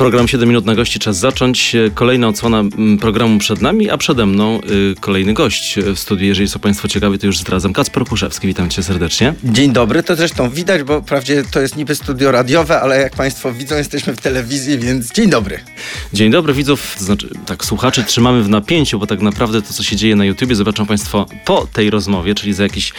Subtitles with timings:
[0.00, 1.76] Program 7 minut na gości, czas zacząć.
[1.94, 6.26] Kolejna odsłona mm, programu przed nami, a przede mną y, kolejny gość w studiu.
[6.26, 7.72] Jeżeli są Państwo ciekawi, to już zdradzam.
[7.72, 9.34] Kacper Kuszewski, witam Cię serdecznie.
[9.44, 13.52] Dzień dobry, to zresztą widać, bo wprawdzie to jest niby studio radiowe, ale jak Państwo
[13.52, 15.58] widzą, jesteśmy w telewizji, więc dzień dobry.
[16.12, 19.82] Dzień dobry widzów, to znaczy tak, słuchaczy trzymamy w napięciu, bo tak naprawdę to, co
[19.82, 22.92] się dzieje na YouTubie, zobaczą Państwo po tej rozmowie, czyli za jakieś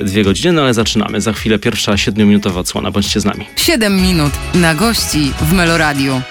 [0.00, 1.20] y, dwie godziny, no ale zaczynamy.
[1.20, 3.46] Za chwilę pierwsza siedmiominutowa odsłona, bądźcie z nami.
[3.56, 6.22] Siedem minut na gości w Meloradiu.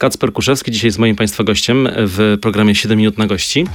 [0.00, 3.66] Kacper Kuszewski dzisiaj jest moim Państwa gościem w programie 7 minut na gości.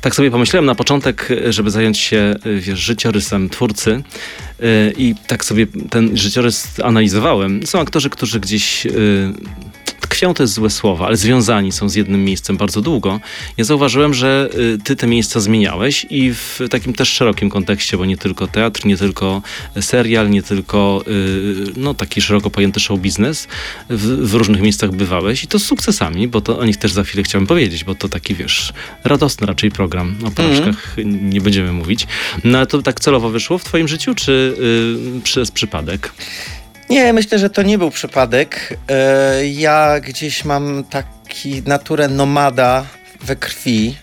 [0.00, 4.02] Tak sobie pomyślałem na początek, żeby zająć się wiesz, życiorysem twórcy
[4.60, 7.66] yy, i tak sobie ten życiorys analizowałem.
[7.66, 8.86] Są aktorzy, którzy gdzieś
[10.12, 13.20] tkwią to jest złe słowo, ale związani są z jednym miejscem bardzo długo.
[13.56, 18.04] Ja zauważyłem, że y, ty te miejsca zmieniałeś i w takim też szerokim kontekście, bo
[18.04, 19.42] nie tylko teatr, nie tylko
[19.80, 23.48] serial, nie tylko y, no, taki szeroko pojęty show biznes.
[23.90, 27.04] W, w, różnych miejscach bywałeś i to z sukcesami, bo to o nich też za
[27.04, 28.72] chwilę chciałem powiedzieć, bo to taki, wiesz,
[29.04, 30.16] radosny raczej program.
[30.24, 31.30] O porażkach mm.
[31.30, 32.06] nie będziemy mówić.
[32.44, 34.54] No ale to tak celowo wyszło w twoim życiu, czy
[35.18, 36.12] y, przez przypadek?
[36.92, 38.78] Nie, myślę, że to nie był przypadek.
[39.52, 42.84] Ja gdzieś mam taki naturę nomada
[43.20, 43.96] we krwi.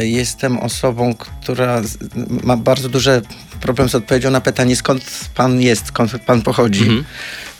[0.00, 1.82] Jestem osobą, która
[2.42, 3.22] ma bardzo duży
[3.60, 6.82] problem z odpowiedzią na pytanie, skąd pan jest, skąd pan pochodzi.
[6.82, 7.04] Mhm.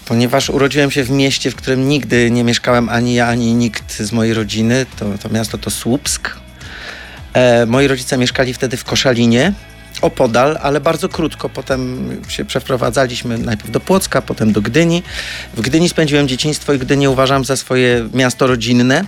[0.06, 4.12] Ponieważ urodziłem się w mieście, w którym nigdy nie mieszkałem ani ja, ani nikt z
[4.12, 4.86] mojej rodziny.
[4.98, 6.36] To, to miasto to Słupsk.
[7.66, 9.52] moi rodzice mieszkali wtedy w Koszalinie
[10.02, 11.48] opodal, ale bardzo krótko.
[11.48, 15.02] Potem się przeprowadzaliśmy najpierw do Płocka, potem do Gdyni.
[15.54, 19.04] W Gdyni spędziłem dzieciństwo i Gdynię uważam za swoje miasto rodzinne,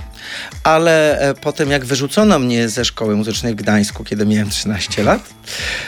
[0.65, 5.21] ale e, potem jak wyrzucono mnie ze szkoły muzycznej w Gdańsku, kiedy miałem 13 lat,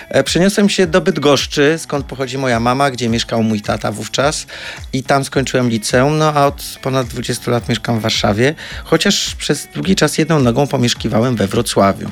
[0.08, 4.46] e, przeniosłem się do Bydgoszczy, skąd pochodzi moja mama, gdzie mieszkał mój tata wówczas
[4.92, 9.68] i tam skończyłem liceum, no a od ponad 20 lat mieszkam w Warszawie, chociaż przez
[9.74, 12.10] długi czas jedną nogą pomieszkiwałem we Wrocławiu.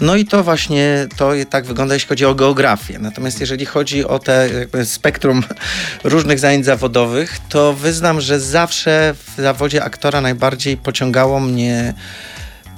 [0.00, 2.98] No i to właśnie, to tak wygląda, jeśli chodzi o geografię.
[2.98, 4.48] Natomiast jeżeli chodzi o te
[4.84, 5.42] spektrum
[6.04, 11.57] różnych zajęć zawodowych, to wyznam, że zawsze w zawodzie aktora najbardziej pociągało mnie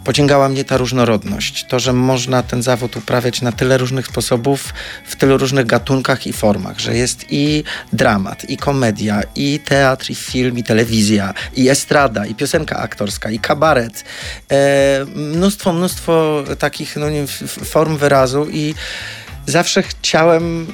[0.05, 1.65] pociągała mnie ta różnorodność.
[1.65, 4.75] To, że można ten zawód uprawiać na tyle różnych sposobów,
[5.05, 10.15] w tylu różnych gatunkach i formach, że jest i dramat, i komedia, i teatr, i
[10.15, 14.05] film, i telewizja, i estrada, i piosenka aktorska, i kabaret.
[14.51, 18.75] E, mnóstwo, mnóstwo takich no, nie, form wyrazu i
[19.47, 20.67] zawsze chciałem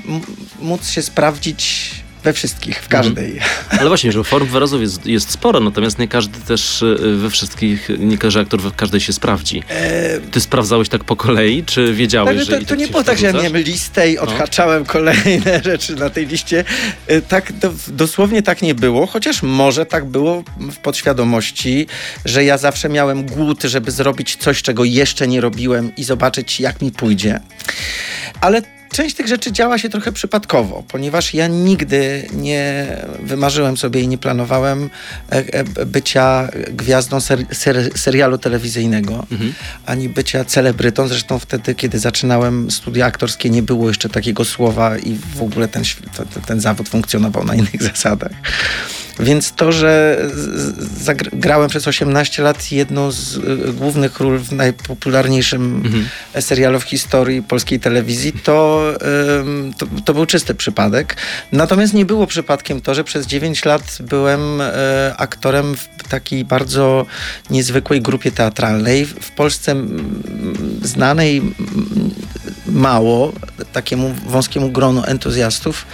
[0.60, 1.90] móc się sprawdzić
[2.26, 3.32] we wszystkich, w każdej.
[3.32, 3.78] Mhm.
[3.80, 7.88] Ale właśnie, że form wyrazów jest, jest sporo, natomiast nie każdy też e, we wszystkich,
[7.98, 9.62] nie każdy aktor w każdej się sprawdzi.
[9.68, 12.58] E, Ty sprawdzałeś tak po kolei, czy wiedziałeś, tak, że...
[12.58, 14.22] To, to, nie było tak, że ja miałem listę i no.
[14.22, 14.92] odhaczałem no.
[14.92, 16.64] kolejne rzeczy na tej liście.
[17.06, 21.86] E, tak, do, dosłownie tak nie było, chociaż może tak było w podświadomości,
[22.24, 26.82] że ja zawsze miałem głód, żeby zrobić coś, czego jeszcze nie robiłem i zobaczyć, jak
[26.82, 27.40] mi pójdzie.
[28.40, 32.86] Ale część tych rzeczy działa się trochę przypadkowo, ponieważ ja nigdy nie
[33.22, 34.90] wymarzyłem sobie i nie planowałem
[35.30, 39.54] e, e, bycia gwiazdą ser, ser, serialu telewizyjnego, mhm.
[39.86, 41.08] ani bycia celebrytą.
[41.08, 45.82] Zresztą wtedy, kiedy zaczynałem studia aktorskie, nie było jeszcze takiego słowa i w ogóle ten,
[46.46, 48.32] ten zawód funkcjonował na innych zasadach.
[49.20, 50.18] Więc to, że
[51.32, 56.08] grałem przez 18 lat jedną z y, głównych ról w najpopularniejszym mhm.
[56.40, 58.82] serialu w historii polskiej telewizji, to,
[59.78, 61.16] to, to, był czysty przypadek.
[61.52, 67.06] Natomiast nie było przypadkiem to, że przez 9 lat byłem e, aktorem w takiej bardzo
[67.50, 69.06] niezwykłej grupie teatralnej.
[69.06, 69.74] W Polsce
[70.82, 71.42] znanej
[72.66, 73.32] mało
[73.76, 75.86] takiemu wąskiemu gronu entuzjastów.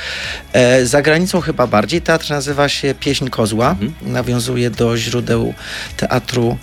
[0.52, 2.02] E, za granicą chyba bardziej.
[2.02, 3.70] Teatr nazywa się Pieśń Kozła.
[3.70, 3.92] Mhm.
[4.02, 5.54] Nawiązuje do źródeł
[5.96, 6.56] teatru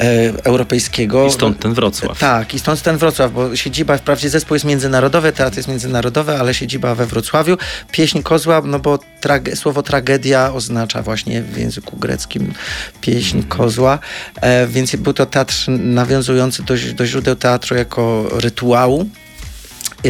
[0.00, 1.26] e, europejskiego.
[1.26, 2.18] I stąd ten Wrocław.
[2.18, 6.54] Tak, i stąd ten Wrocław, bo siedziba, wprawdzie zespół jest międzynarodowy, teatr jest międzynarodowy, ale
[6.54, 7.56] siedziba we Wrocławiu.
[7.92, 12.54] Pieśń Kozła, no bo trage słowo tragedia oznacza właśnie w języku greckim
[13.00, 13.58] pieśń mhm.
[13.58, 13.98] kozła,
[14.40, 19.08] e, więc był to teatr nawiązujący do, do źródeł teatru jako rytuału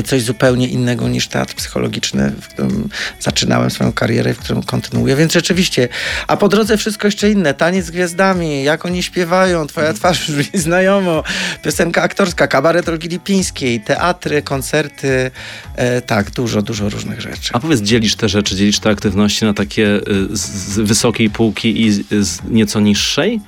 [0.03, 2.89] coś zupełnie innego niż teatr psychologiczny, w którym
[3.21, 5.17] zaczynałem swoją karierę, w którym kontynuuję.
[5.17, 5.89] Więc rzeczywiście,
[6.27, 7.55] a po drodze wszystko jeszcze inne.
[7.55, 11.23] Taniec z gwiazdami, jak oni śpiewają, twoja twarz brzmi znajomo,
[11.63, 15.31] piosenka aktorska, kabaret Olgi Lipińskiej, teatry, koncerty,
[15.77, 17.51] e, tak, dużo, dużo różnych rzeczy.
[17.53, 20.01] A powiedz, dzielisz te rzeczy, dzielisz te aktywności na takie y,
[20.37, 23.41] z wysokiej półki i z nieco niższej?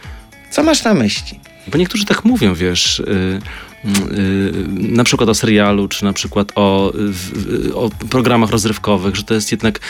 [0.51, 1.41] Co masz na myśli?
[1.67, 3.41] Bo niektórzy tak mówią, wiesz, y,
[4.69, 6.93] na przykład o serialu, czy na przykład o,
[7.75, 9.81] o programach rozrywkowych, że to jest jednak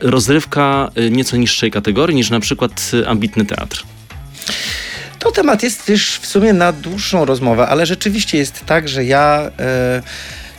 [0.00, 3.84] rozrywka nieco niższej kategorii niż na przykład ambitny teatr?
[5.18, 9.50] To temat jest już w sumie na dłuższą rozmowę, ale rzeczywiście jest tak, że ja.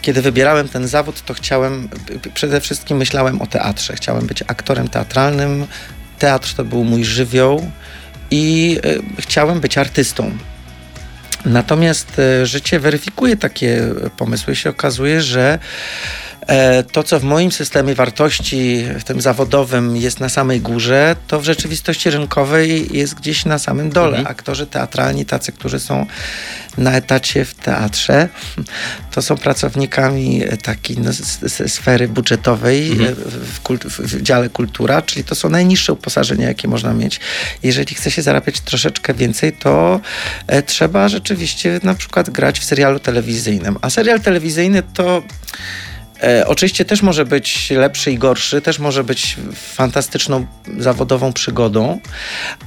[0.01, 1.89] Kiedy wybierałem ten zawód, to chciałem,
[2.33, 3.95] przede wszystkim myślałem o teatrze.
[3.95, 5.65] Chciałem być aktorem teatralnym.
[6.19, 7.71] Teatr to był mój żywioł
[8.31, 8.77] i
[9.19, 10.31] chciałem być artystą.
[11.45, 13.81] Natomiast e, życie weryfikuje takie
[14.17, 14.55] pomysły.
[14.55, 15.59] Się okazuje, że
[16.91, 21.43] to, co w moim systemie wartości, w tym zawodowym, jest na samej górze, to w
[21.43, 24.17] rzeczywistości rynkowej jest gdzieś na samym dole.
[24.17, 24.27] Mhm.
[24.27, 26.05] Aktorzy teatralni, tacy, którzy są
[26.77, 28.29] na etacie w teatrze,
[29.11, 31.11] to są pracownikami takiej no,
[31.67, 33.15] sfery budżetowej mhm.
[33.53, 37.19] w, kult, w dziale kultura, czyli to są najniższe uposażenia, jakie można mieć.
[37.63, 39.99] Jeżeli chce się zarabiać troszeczkę więcej, to
[40.47, 43.77] e, trzeba rzeczywiście na przykład grać w serialu telewizyjnym.
[43.81, 45.92] A serial telewizyjny to E,
[46.47, 50.45] oczywiście też może być lepszy i gorszy, też może być fantastyczną
[50.77, 51.99] zawodową przygodą,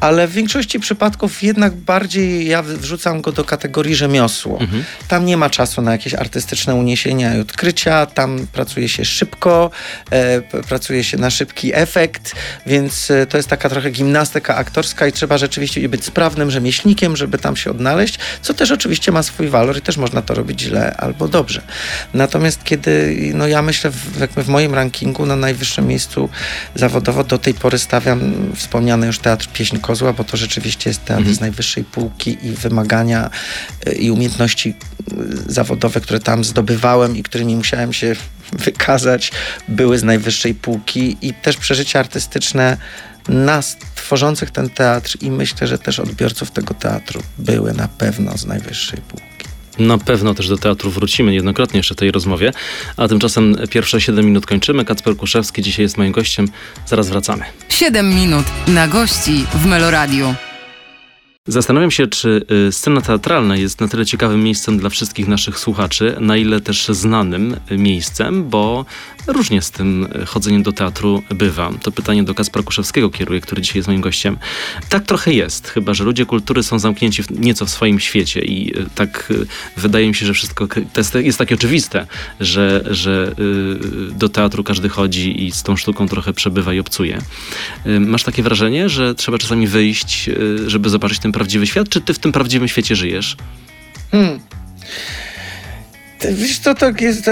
[0.01, 4.61] ale w większości przypadków jednak bardziej ja wrzucam go do kategorii rzemiosło.
[4.61, 4.85] Mhm.
[5.09, 9.71] Tam nie ma czasu na jakieś artystyczne uniesienia i odkrycia, tam pracuje się szybko,
[10.11, 12.35] e, pracuje się na szybki efekt,
[12.67, 17.39] więc e, to jest taka trochę gimnastyka aktorska i trzeba rzeczywiście być sprawnym rzemieślnikiem, żeby
[17.39, 20.97] tam się odnaleźć, co też oczywiście ma swój walor i też można to robić źle
[20.97, 21.63] albo dobrze.
[22.15, 26.29] Natomiast kiedy no, ja myślę, w, jakby w moim rankingu na najwyższym miejscu
[26.75, 31.21] zawodowo do tej pory stawiam wspomniany już teatr Pieśń Kozła, bo to rzeczywiście jest teatr
[31.21, 31.37] mhm.
[31.37, 33.31] z najwyższej półki i wymagania
[33.89, 38.17] y, i umiejętności y, zawodowe, które tam zdobywałem i którymi musiałem się
[38.67, 39.33] wykazać,
[39.69, 42.77] były z najwyższej półki i też przeżycia artystyczne
[43.29, 48.47] nas tworzących ten teatr i myślę, że też odbiorców tego teatru były na pewno z
[48.47, 49.26] najwyższej półki.
[49.79, 52.53] Na pewno też do teatru wrócimy niejednokrotnie jeszcze w tej rozmowie,
[52.97, 54.85] a tymczasem pierwsze 7 minut kończymy.
[54.85, 56.49] Kacper Kuszewski dzisiaj jest moim gościem.
[56.87, 57.45] Zaraz wracamy.
[57.69, 60.35] 7 minut na gości w Meloradiu.
[61.49, 66.17] Zastanawiam się, czy y, scena teatralna jest na tyle ciekawym miejscem dla wszystkich naszych słuchaczy,
[66.21, 68.85] na ile też znanym miejscem, bo
[69.27, 71.71] różnie z tym chodzeniem do teatru bywa.
[71.83, 74.39] To pytanie do Kaspra Kuszewskiego kieruję, który dzisiaj jest moim gościem.
[74.89, 78.79] Tak trochę jest, chyba że ludzie kultury są zamknięci w, nieco w swoim świecie i
[78.79, 79.47] y, tak y,
[79.77, 82.07] wydaje mi się, że wszystko jest, jest takie oczywiste,
[82.41, 83.35] że, że
[84.11, 87.19] do teatru każdy chodzi i z tą sztuką trochę przebywa i obcuje.
[88.01, 90.31] Masz takie wrażenie, że trzeba czasami wyjść,
[90.67, 93.37] żeby zobaczyć ten prawdziwy świat, czy ty w tym prawdziwym świecie żyjesz?
[94.11, 94.41] Hmm.
[96.21, 97.31] Wiesz, to, to jest.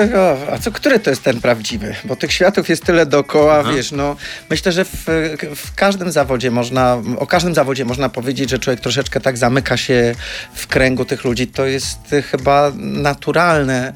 [0.52, 1.94] a co, który to jest ten prawdziwy?
[2.04, 3.72] Bo tych światów jest tyle dookoła, Aha.
[3.76, 4.16] wiesz, no.
[4.50, 5.04] Myślę, że w,
[5.56, 10.14] w, każdym zawodzie można, o każdym zawodzie można powiedzieć, że człowiek troszeczkę tak zamyka się
[10.54, 11.46] w kręgu tych ludzi.
[11.46, 11.98] To jest
[12.30, 13.92] chyba naturalne.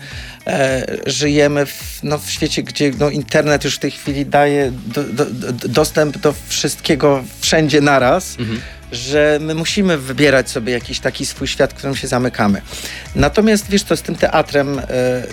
[0.47, 5.05] E, żyjemy w, no, w świecie, gdzie no, internet już w tej chwili daje do,
[5.05, 8.39] do, do, dostęp do wszystkiego wszędzie naraz.
[8.39, 8.61] Mhm
[8.93, 12.63] że my musimy wybierać sobie jakiś taki swój świat, w którym się zamykamy.
[13.15, 14.83] Natomiast wiesz, to z tym teatrem, e,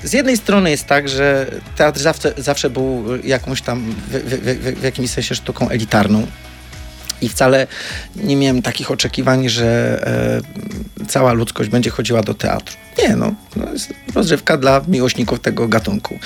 [0.03, 4.79] z jednej strony jest tak, że teatr zawsze, zawsze był jakąś tam w, w, w,
[4.79, 6.27] w jakimś sensie sztuką elitarną.
[7.21, 7.67] I wcale
[8.15, 9.99] nie miałem takich oczekiwań, że
[10.99, 12.75] e, cała ludzkość będzie chodziła do teatru.
[12.97, 16.19] Nie, no, no jest rozrywka dla miłośników tego gatunku.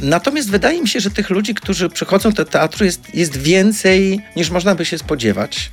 [0.00, 4.50] Natomiast wydaje mi się, że tych ludzi, którzy przychodzą do teatru jest, jest więcej niż
[4.50, 5.70] można by się spodziewać.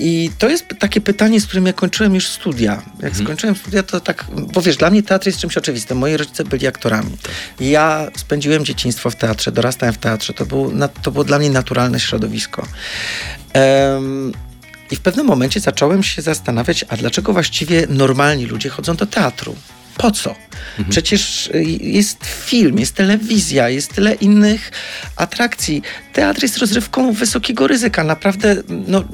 [0.00, 2.72] I to jest takie pytanie, z którym ja kończyłem już studia.
[2.72, 3.24] Jak mhm.
[3.24, 5.98] skończyłem studia, to tak, bo wiesz, dla mnie teatr jest czymś oczywistym.
[5.98, 7.10] Moi rodzice byli aktorami.
[7.22, 7.32] Tak.
[7.60, 10.34] Ja spędziłem dzieciństwo w teatrze, dorastałem w teatrze.
[10.34, 12.66] To, był, to było dla mnie naturalne środowisko.
[13.54, 14.32] Um,
[14.90, 19.56] I w pewnym momencie zacząłem się zastanawiać, a dlaczego właściwie normalni ludzie chodzą do teatru?
[20.00, 20.34] Po co?
[20.88, 24.72] Przecież y, jest film, jest telewizja, jest tyle innych
[25.16, 25.82] atrakcji.
[26.12, 28.04] Teatr jest rozrywką wysokiego ryzyka.
[28.04, 29.04] Naprawdę no,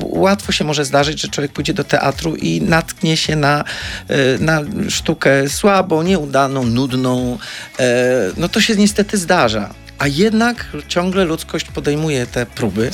[0.00, 3.64] łatwo się może zdarzyć, że człowiek pójdzie do teatru i natknie się na,
[4.10, 7.38] y, na sztukę słabą, nieudaną, nudną.
[7.78, 9.74] E, no to się niestety zdarza.
[9.98, 12.90] A jednak ciągle ludzkość podejmuje te próby.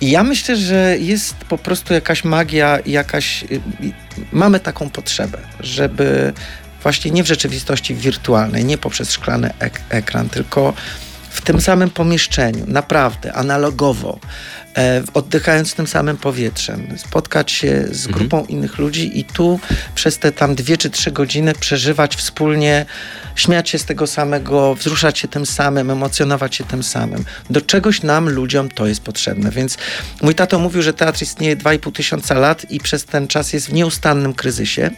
[0.00, 3.42] I ja myślę, że jest po prostu jakaś magia, jakaś.
[3.42, 3.60] Y,
[4.32, 6.32] mamy taką potrzebę, żeby
[6.82, 10.74] właśnie nie w rzeczywistości wirtualnej, nie poprzez szklany ek ekran, tylko
[11.30, 14.18] w tym samym pomieszczeniu, naprawdę, analogowo,
[15.14, 18.14] oddychając tym samym powietrzem, spotkać się z Mhm.
[18.14, 19.60] grupą innych ludzi i tu
[19.94, 22.86] przez te tam dwie czy trzy godziny przeżywać wspólnie,
[23.36, 27.24] śmiać się z tego samego, wzruszać się tym samym, emocjonować się tym samym.
[27.50, 29.50] Do czegoś nam, ludziom, to jest potrzebne.
[29.50, 29.78] Więc
[30.22, 33.72] mój tato mówił, że teatr istnieje 2,5 tysiąca lat i przez ten czas jest w
[33.72, 34.90] nieustannym kryzysie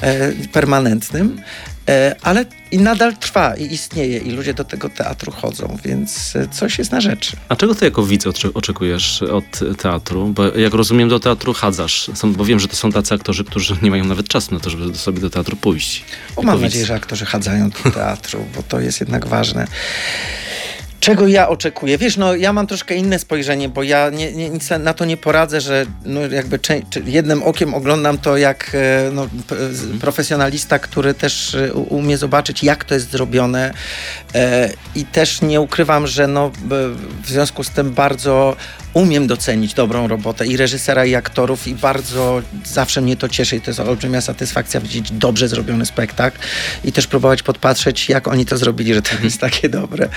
[0.00, 1.42] e, permanentnym.
[1.88, 6.48] E, ale i nadal trwa i istnieje i ludzie do tego teatru chodzą, więc e,
[6.48, 7.36] coś jest na rzeczy.
[7.48, 8.52] A czego ty jako widz oczy-
[8.94, 10.26] oczekujesz od teatru?
[10.28, 12.10] Bo jak rozumiem, do teatru chadzasz.
[12.14, 14.70] Są, bo wiem, że to są tacy aktorzy, którzy nie mają nawet czasu na to,
[14.70, 16.04] żeby sobie do teatru pójść.
[16.36, 16.62] O, mam widz.
[16.62, 19.66] nadzieję, że aktorzy chadzają do teatru, bo to jest jednak ważne.
[21.00, 21.98] Czego ja oczekuję?
[21.98, 25.16] Wiesz, no ja mam troszkę inne spojrzenie, bo ja nie, nie, nic na to nie
[25.16, 30.00] poradzę, że no, jakby cze- czy jednym okiem oglądam to jak e, no, p- z-
[30.00, 33.74] profesjonalista, który też e, umie zobaczyć, jak to jest zrobione
[34.34, 36.50] e, i też nie ukrywam, że no,
[37.24, 38.56] w związku z tym bardzo
[38.94, 43.60] umiem docenić dobrą robotę i reżysera, i aktorów i bardzo zawsze mnie to cieszy i
[43.60, 46.38] to jest olbrzymia satysfakcja widzieć dobrze zrobiony spektakl
[46.84, 50.08] i też próbować podpatrzeć, jak oni to zrobili, że to jest takie dobre.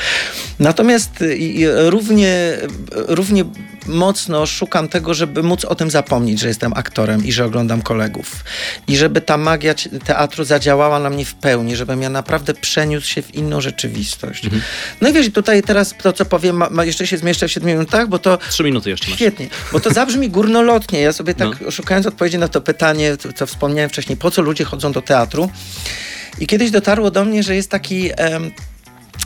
[0.59, 2.57] Natomiast y, i- równie,
[2.91, 3.43] równie
[3.87, 8.43] mocno szukam tego, żeby móc o tym zapomnieć, że jestem aktorem i że oglądam kolegów.
[8.87, 9.73] I żeby ta magia
[10.05, 14.43] teatru zadziałała na mnie w pełni, żebym ja naprawdę przeniósł się w inną rzeczywistość.
[15.01, 18.07] No i wiesz, tutaj teraz to, co powiem, ma, jeszcze się zmieszczę w 7 minutach,
[18.07, 19.15] bo to Trzy minuty jeszcze masz.
[19.15, 20.99] Świetnie, bo to zabrzmi górnolotnie.
[21.01, 21.71] Ja sobie tak No.
[21.71, 25.49] szukając odpowiedzi na to pytanie, co, co wspomniałem wcześniej, po co ludzie chodzą do teatru.
[26.39, 28.51] I kiedyś dotarło do mnie, że jest taki em,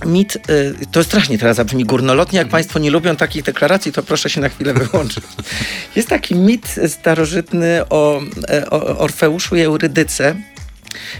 [0.05, 4.29] mit, y, to strasznie teraz zabrzmi górnolotnie, jak Państwo nie lubią takich deklaracji, to proszę
[4.29, 5.23] się na chwilę wyłączyć.
[5.95, 10.35] Jest taki mit starożytny o, e, o Orfeuszu i Eurydyce.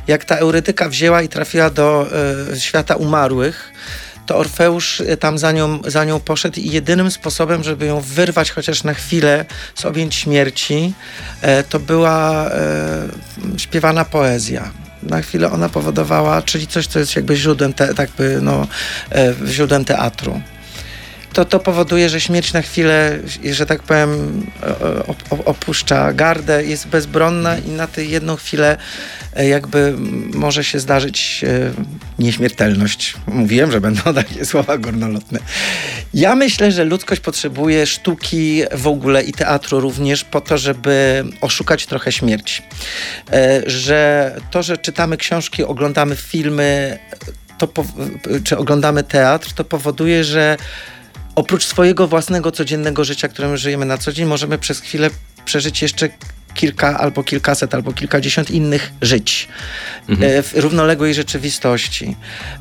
[0.07, 2.07] Jak ta Eurydyka wzięła i trafiła do
[2.51, 3.73] e, świata umarłych,
[4.25, 8.51] to Orfeusz e, tam za nią, za nią poszedł i jedynym sposobem, żeby ją wyrwać
[8.51, 9.45] chociaż na chwilę
[9.75, 10.93] z objęć śmierci,
[11.41, 13.07] e, to była e,
[13.57, 14.71] śpiewana poezja.
[15.03, 18.67] Na chwilę ona powodowała, czyli coś, co jest jakby źródłem, te, tak by, no,
[19.12, 20.41] e, źródłem teatru.
[21.33, 23.19] To, to powoduje, że śmierć na chwilę,
[23.51, 24.41] że tak powiem,
[25.07, 28.77] op, op, opuszcza gardę, jest bezbronna i na tę jedną chwilę
[29.35, 29.93] e, jakby
[30.33, 31.71] może się zdarzyć e,
[32.19, 33.13] nieśmiertelność.
[33.27, 35.39] Mówiłem, że będą takie słowa górnolotne.
[36.13, 41.85] Ja myślę, że ludzkość potrzebuje sztuki w ogóle i teatru również po to, żeby oszukać
[41.85, 42.63] trochę śmierć.
[43.31, 47.00] E, Że to, że czytamy książki, oglądamy filmy,
[47.57, 47.67] to
[48.43, 50.57] czy oglądamy teatr, to powoduje, że
[51.35, 55.09] oprócz swojego własnego codziennego życia, którym żyjemy na co dzień, możemy przez chwilę
[55.45, 56.09] przeżyć jeszcze
[56.62, 59.48] kilka albo kilkaset albo kilkadziesiąt innych żyć
[60.10, 62.15] e, w równoległej rzeczywistości.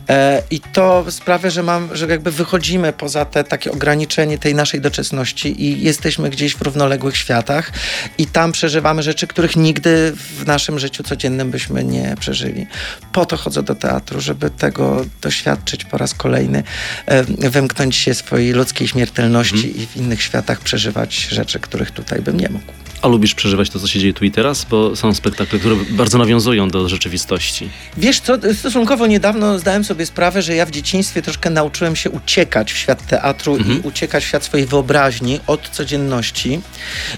[0.09, 4.80] E, I to sprawia, że mam, że jakby wychodzimy poza te takie ograniczenie tej naszej
[4.80, 7.73] doczesności i jesteśmy gdzieś w równoległych światach
[8.19, 12.66] i tam przeżywamy rzeczy, których nigdy w naszym życiu codziennym byśmy nie przeżyli.
[13.12, 16.62] Po to chodzę do teatru, żeby tego doświadczyć po raz kolejny,
[17.07, 22.40] e, wymknąć się swojej ludzkiej śmiertelności i w innych światach przeżywać rzeczy, których tutaj bym
[22.40, 22.73] nie mógł.
[23.02, 24.64] A lubisz przeżywać to, co się dzieje tu i teraz?
[24.64, 27.68] Bo są spektakle, które bardzo nawiązują do rzeczywistości.
[27.97, 32.73] Wiesz co, stosunkowo niedawno zdałem sobie sprawę, że ja w dzieciństwie troszkę nauczyłem się uciekać
[32.73, 36.61] w świat teatru i uciekać w świat swojej wyobraźni od codzienności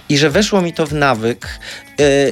[0.09, 1.59] i że weszło mi to w nawyk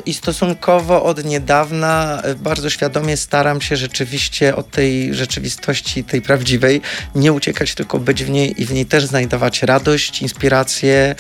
[0.07, 6.81] i stosunkowo od niedawna yy, bardzo świadomie staram się rzeczywiście od tej rzeczywistości, tej prawdziwej,
[7.15, 11.15] nie uciekać, tylko być w niej i w niej też znajdować radość, inspirację,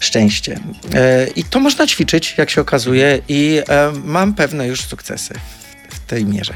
[0.00, 0.52] szczęście.
[0.52, 1.00] Yy,
[1.36, 3.60] I to można ćwiczyć, jak się okazuje i
[4.04, 5.34] mam pewne już sukcesy
[5.88, 6.54] w tej mierze.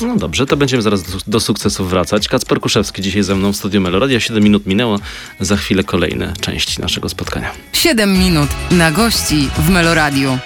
[0.00, 2.28] No dobrze, to będziemy zaraz do, do sukcesów wracać.
[2.28, 4.20] Kacper Kuszewski dzisiaj ze mną w studiu Meloradia.
[4.20, 4.98] 7 minut minęło,
[5.40, 7.50] za chwilę kolejne części naszego spotkania.
[7.72, 10.38] 7 minut na gości w Meloradiu.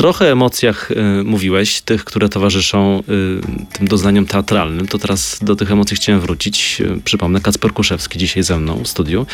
[0.00, 4.88] Trochę o emocjach y, mówiłeś, tych, które towarzyszą y, tym doznaniom teatralnym.
[4.88, 6.80] To teraz do tych emocji chciałem wrócić.
[6.80, 9.26] Y, przypomnę, Kacper Kuszewski dzisiaj ze mną w studiu.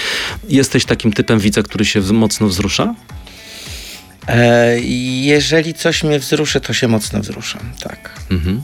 [0.48, 2.94] Jesteś takim typem widza, który się mocno wzrusza?
[4.28, 4.80] E,
[5.20, 8.20] jeżeli coś mnie wzruszy, to się mocno wzruszam, tak.
[8.30, 8.62] Mhm.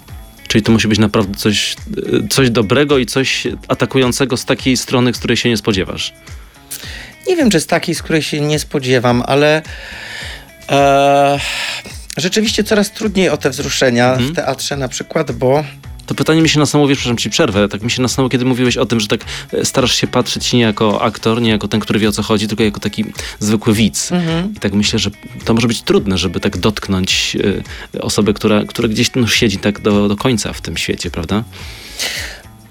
[0.48, 5.14] Czyli to musi być naprawdę coś, y, coś dobrego i coś atakującego z takiej strony,
[5.14, 6.14] z której się nie spodziewasz.
[7.28, 9.62] Nie wiem, czy z takiej, z której się nie spodziewam, ale
[10.70, 11.38] e,
[12.16, 15.64] rzeczywiście coraz trudniej o te wzruszenia w teatrze na przykład, bo
[16.06, 18.76] To pytanie mi się nasunęło, wiesz, przepraszam ci przerwę, tak mi się nasunęło, kiedy mówiłeś
[18.76, 19.20] o tym, że tak
[19.52, 22.48] e, starasz się patrzeć nie jako aktor, nie jako ten, który wie o co chodzi,
[22.48, 23.04] tylko jako taki
[23.38, 24.10] zwykły widz.
[24.56, 25.10] I tak myślę, że
[25.44, 27.36] to może być trudne, żeby tak dotknąć
[27.94, 31.44] e, osobę, która, która gdzieś no, siedzi tak do, do końca w tym świecie, prawda?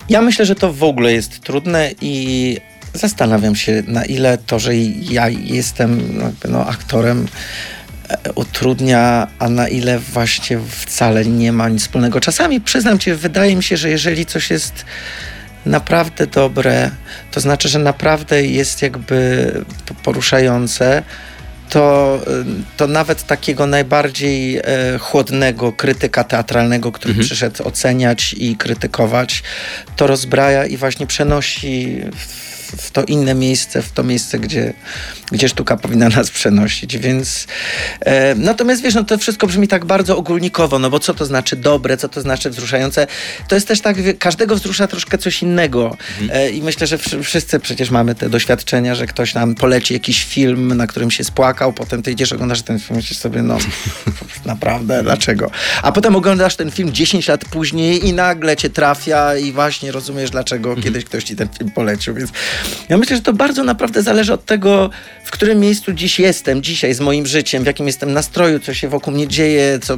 [0.10, 2.57] Ja myślę, że to w ogóle jest trudne i
[2.93, 4.75] zastanawiam się, na ile to, że
[5.10, 7.27] ja jestem no, no, aktorem,
[8.36, 12.20] utrudnia, a na ile właśnie wcale nie ma nic wspólnego.
[12.20, 14.86] Czasami przyznam ci, wydaje mi się, że jeżeli coś jest
[15.65, 16.91] naprawdę dobre,
[17.32, 19.51] to znaczy, że naprawdę jest jakby
[20.03, 21.03] poruszające,
[21.70, 22.20] to,
[22.77, 24.63] to nawet takiego najbardziej e,
[25.00, 27.27] chłodnego krytyka teatralnego, który mhm.
[27.27, 29.44] przyszedł oceniać i krytykować,
[29.96, 34.74] to rozbraja i właśnie przenosi w w to inne miejsce, w to miejsce, gdzie,
[35.32, 36.98] gdzie sztuka powinna nas przenosić.
[36.98, 37.48] Więc
[38.00, 41.56] e, natomiast wiesz, no to wszystko brzmi tak bardzo ogólnikowo, no bo co to znaczy
[41.56, 43.08] dobre, co to znaczy wzruszające?
[43.48, 45.98] To jest też tak, każdego wzrusza troszkę coś innego.
[46.22, 46.40] Mhm.
[46.40, 50.78] E, I myślę, że wszyscy przecież mamy te doświadczenia, że ktoś nam poleci jakiś film,
[50.78, 53.58] na którym się spłakał, potem ty idziesz, oglądasz ten film, myślisz sobie, no
[54.46, 55.51] naprawdę, dlaczego?
[55.82, 60.30] A potem oglądasz ten film 10 lat później i nagle cię trafia i właśnie rozumiesz,
[60.30, 60.84] dlaczego mhm.
[60.84, 62.16] kiedyś ktoś ci ten film polecił.
[62.16, 62.32] Więc
[62.89, 64.89] ja myślę, że to bardzo naprawdę zależy od tego,
[65.24, 68.89] w którym miejscu dziś jestem, dzisiaj z moim życiem, w jakim jestem nastroju, co się
[68.89, 69.98] wokół mnie dzieje, co,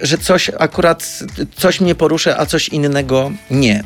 [0.00, 1.18] że coś akurat,
[1.56, 3.82] coś mnie porusza, a coś innego nie.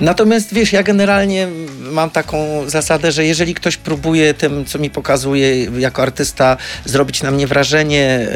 [0.00, 1.48] Natomiast wiesz, ja generalnie
[1.80, 7.30] mam taką zasadę, że jeżeli ktoś próbuje tym, co mi pokazuje jako artysta, zrobić na
[7.30, 8.28] mnie wrażenie,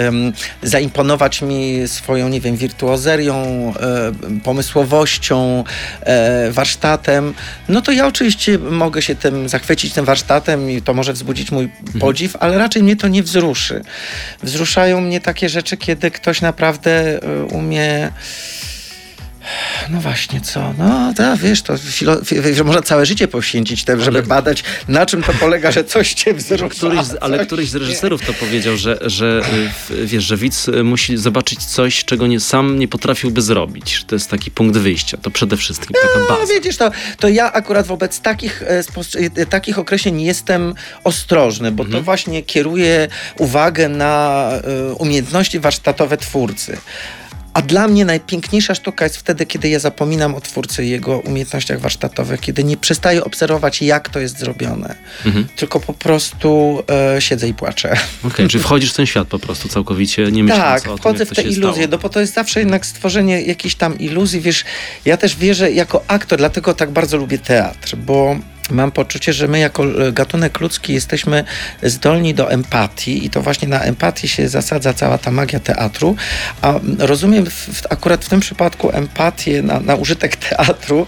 [0.63, 3.73] zaimponować mi swoją, nie wiem, wirtuozerią,
[4.45, 5.65] pomysłowością,
[6.07, 7.35] um, warsztatem,
[7.69, 11.65] no to ja oczywiście mogę się tym zachwycić, tym warsztatem i to może wzbudzić mój
[11.65, 12.01] mhm.
[12.01, 13.83] podziw, ale raczej mnie to nie wzruszy.
[14.43, 18.11] Wzruszają mnie takie rzeczy, kiedy ktoś naprawdę umie
[19.91, 20.75] no właśnie, co?
[20.79, 24.27] No, to wiesz, to filo- można całe życie poświęcić temu, żeby ale...
[24.27, 26.69] badać, na czym to polega, że coś cię wzrusza.
[26.69, 29.43] Któryś, ale któryś z reżyserów to powiedział, że, że
[29.91, 34.05] y, wiesz, że widz y, musi zobaczyć coś, czego nie, sam nie potrafiłby zrobić.
[34.07, 35.19] To jest taki punkt wyjścia.
[35.23, 36.41] To przede wszystkim taka no, baza.
[36.41, 38.83] No, widzisz, to, to ja akurat wobec takich, e,
[39.37, 42.01] e, takich określeń jestem ostrożny, bo mhm.
[42.01, 46.79] to właśnie kieruje uwagę na e, umiejętności warsztatowe twórcy.
[47.55, 51.81] A dla mnie najpiękniejsza sztuka jest wtedy, kiedy ja zapominam o twórcy i jego umiejętnościach
[51.81, 54.95] warsztatowych, kiedy nie przestaję obserwować, jak to jest zrobione,
[55.27, 55.47] mhm.
[55.57, 56.83] tylko po prostu
[57.17, 57.89] e, siedzę i płaczę.
[57.91, 60.99] Okej, okay, czyli wchodzisz w ten świat po prostu całkowicie, nie myśląc tak, o tym,
[60.99, 64.65] wchodzę w te iluzje, no bo to jest zawsze jednak stworzenie jakiejś tam iluzji, wiesz,
[65.05, 68.37] ja też wierzę jako aktor, dlatego tak bardzo lubię teatr, bo
[68.73, 71.45] mam poczucie, że my jako e, gatunek ludzki jesteśmy
[71.83, 76.17] zdolni do empatii i to właśnie na empatię się zasadza cała ta magia teatru,
[76.63, 81.07] a rozumiem w, akurat w tym przypadku empatię na, na użytek teatru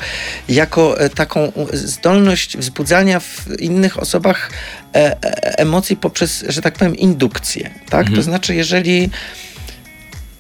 [0.49, 4.51] jako e, taką zdolność wzbudzania w innych osobach
[4.95, 5.17] e,
[5.59, 7.71] emocji poprzez, że tak powiem, indukcję.
[7.91, 8.01] Tak?
[8.01, 8.17] Mhm.
[8.17, 9.11] To znaczy, jeżeli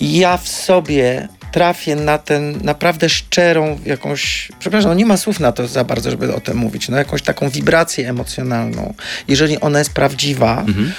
[0.01, 5.53] ja w sobie trafię na ten naprawdę szczerą jakąś, przepraszam, no nie ma słów na
[5.53, 8.95] to za bardzo, żeby o tym mówić, no jakąś taką wibrację emocjonalną.
[9.29, 10.93] Jeżeli ona jest prawdziwa, mhm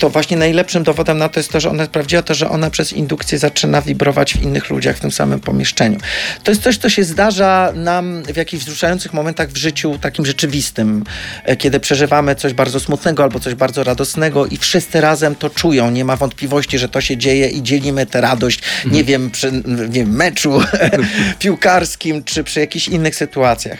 [0.00, 2.70] to właśnie najlepszym dowodem na to jest to, że ona jest prawdziwa, to, że ona
[2.70, 5.98] przez indukcję zaczyna wibrować w innych ludziach w tym samym pomieszczeniu.
[6.44, 11.04] To jest coś, co się zdarza nam w jakichś wzruszających momentach w życiu takim rzeczywistym,
[11.44, 15.90] e, kiedy przeżywamy coś bardzo smutnego albo coś bardzo radosnego i wszyscy razem to czują.
[15.90, 18.94] Nie ma wątpliwości, że to się dzieje i dzielimy tę radość, mhm.
[18.94, 20.62] nie wiem, przy nie wiem, meczu
[21.38, 23.78] piłkarskim czy przy jakichś innych sytuacjach.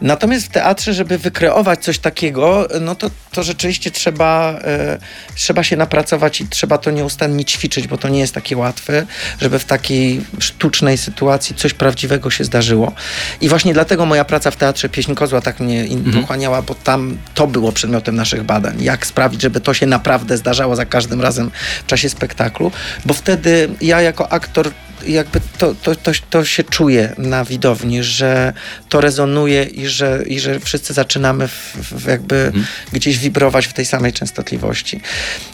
[0.00, 4.98] Natomiast w teatrze, żeby wykreować coś takiego, no to, to rzeczywiście trzeba, e,
[5.34, 9.06] trzeba trzeba się napracować i trzeba to nieustannie ćwiczyć, bo to nie jest takie łatwe,
[9.40, 12.92] żeby w takiej sztucznej sytuacji coś prawdziwego się zdarzyło.
[13.40, 16.20] I właśnie dlatego moja praca w Teatrze Pieśń Kozła tak mnie mhm.
[16.20, 18.82] pochłaniała, bo tam to było przedmiotem naszych badań.
[18.82, 21.50] Jak sprawić, żeby to się naprawdę zdarzało za każdym razem
[21.84, 22.72] w czasie spektaklu,
[23.04, 24.70] bo wtedy ja jako aktor
[25.06, 28.52] jakby to, to, to, to się czuje na widowni, że
[28.88, 32.66] to rezonuje i że, i że wszyscy zaczynamy w, w jakby mhm.
[32.92, 35.00] gdzieś wibrować w tej samej częstotliwości.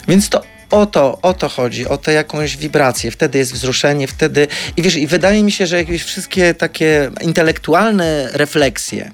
[0.08, 3.10] Więc to o to, o to chodzi, o tę jakąś wibrację.
[3.10, 4.48] Wtedy jest wzruszenie, wtedy...
[4.76, 9.10] I wiesz, i wydaje mi się, że jakieś wszystkie takie intelektualne refleksje,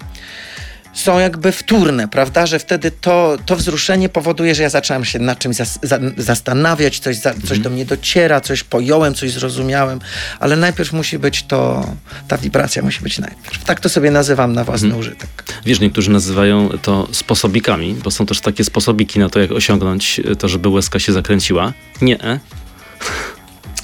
[0.99, 2.47] są jakby wtórne, prawda?
[2.47, 6.99] Że wtedy to, to wzruszenie powoduje, że ja zacząłem się nad czymś zas, za, zastanawiać,
[6.99, 7.63] coś, za, coś mhm.
[7.63, 10.01] do mnie dociera, coś pojąłem, coś zrozumiałem,
[10.41, 11.87] ale najpierw musi być to,
[12.29, 13.65] ta wibracja musi być najpierw.
[13.65, 15.01] Tak to sobie nazywam na własny mhm.
[15.01, 15.29] użytek.
[15.65, 20.49] Wiesz, niektórzy nazywają to sposobikami, bo są też takie sposobiki na to, jak osiągnąć to,
[20.49, 21.73] żeby łezka się zakręciła.
[22.03, 22.41] Nie.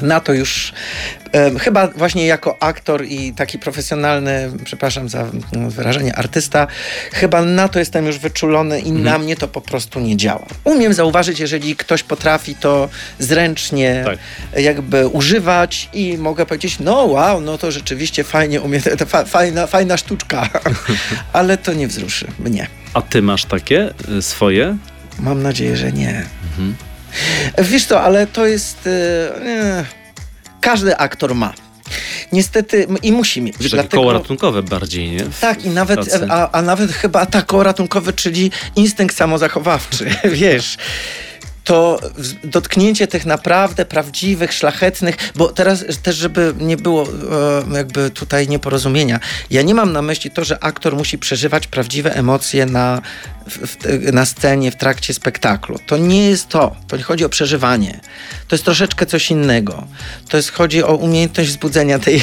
[0.02, 0.72] Na to już
[1.33, 6.66] e, chyba właśnie jako aktor i taki profesjonalny, przepraszam za no, wyrażenie, artysta,
[7.12, 10.46] chyba na to jestem już wyczulony i na mnie to po prostu nie działa.
[10.64, 14.18] Umiem zauważyć, jeżeli ktoś potrafi to zręcznie Tak.
[14.62, 19.66] jakby używać i mogę powiedzieć, no wow, no to rzeczywiście fajnie umie, to fa, fajna,
[19.66, 20.48] fajna sztuczka,
[21.33, 22.66] ale to nie wzruszy mnie.
[22.94, 24.76] A ty masz takie y, swoje?
[25.18, 26.24] Mam nadzieję, że nie.
[27.59, 28.87] Wiesz co, ale to jest.
[28.87, 29.85] e,
[30.61, 31.55] każdy aktor ma.
[32.33, 33.57] Niestety i musi mieć.
[33.61, 35.24] Wiesz, takie koło ratunkowe bardziej, nie?
[35.40, 36.00] Tak, i nawet,
[36.31, 40.77] a, a nawet chyba tak koło ratunkowe, czyli instynkt samozachowawczy, wiesz.
[41.64, 42.00] To
[42.44, 47.07] dotknięcie tych naprawdę prawdziwych, szlachetnych, bo teraz też, żeby nie było
[47.72, 52.14] e, jakby tutaj nieporozumienia, ja nie mam na myśli to, że aktor musi przeżywać prawdziwe
[52.14, 53.03] emocje na,
[54.12, 55.79] na scenie, w trakcie spektaklu.
[55.87, 56.77] To nie jest to.
[56.88, 58.00] To nie chodzi o przeżywanie.
[58.48, 59.87] To jest troszeczkę coś innego.
[60.29, 62.22] To jest, chodzi o umiejętność wzbudzenia tej,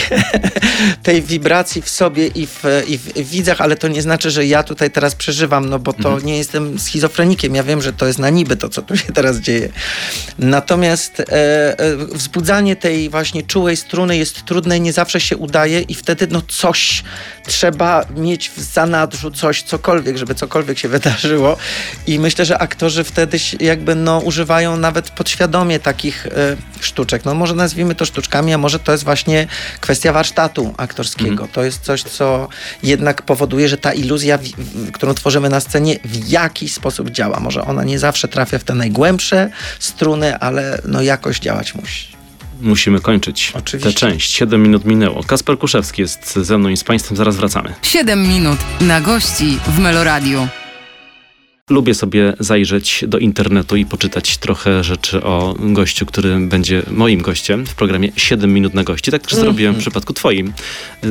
[1.04, 4.64] tej wibracji w sobie i w, i w widzach, ale to nie znaczy, że ja
[4.64, 7.56] tutaj teraz przeżywam, no bo to nie jestem schizofrenikiem.
[7.56, 9.70] Ja wiem, że to jest na niby to, co tu się teraz dzieje.
[10.40, 11.24] Natomiast e,
[11.80, 16.28] e, wzbudzanie tej właśnie czułej struny jest trudne i nie zawsze się udaje i wtedy
[16.32, 17.04] no coś
[17.52, 21.58] trzeba mieć w zanadrzu, coś, cokolwiek, żeby cokolwiek się wydarzyło
[22.08, 26.30] i myślę, że aktorzy wtedy jakby no używają nawet podświadomie takich e,
[26.80, 27.26] sztuczek.
[27.26, 29.48] No może nazwijmy to sztuczkami, a może to jest właśnie
[29.82, 31.48] kwestia warsztatu aktorskiego.
[31.54, 32.48] To jest coś, co
[32.84, 37.40] jednak powoduje, że ta iluzja, w, w, którą tworzymy na scenie w jakiś sposób działa.
[37.40, 42.11] Może ona nie zawsze trafia w te najgłębsze struny, ale no jakoś działać musi.
[42.62, 43.92] Musimy kończyć Oczywiście.
[43.92, 44.32] tę część.
[44.32, 45.24] 7 minut minęło.
[45.24, 47.18] Kasper Kuszewski jest ze mną i z Państwem.
[47.18, 47.74] Zaraz wracamy.
[47.82, 50.48] 7 minut na gości w Meloradiu.
[51.72, 57.66] Lubię sobie zajrzeć do internetu i poczytać trochę rzeczy o gościu, który będzie moim gościem
[57.66, 59.12] w programie 7 minut na gości.
[59.12, 60.54] Tak też zrobiłem w przypadku twoim.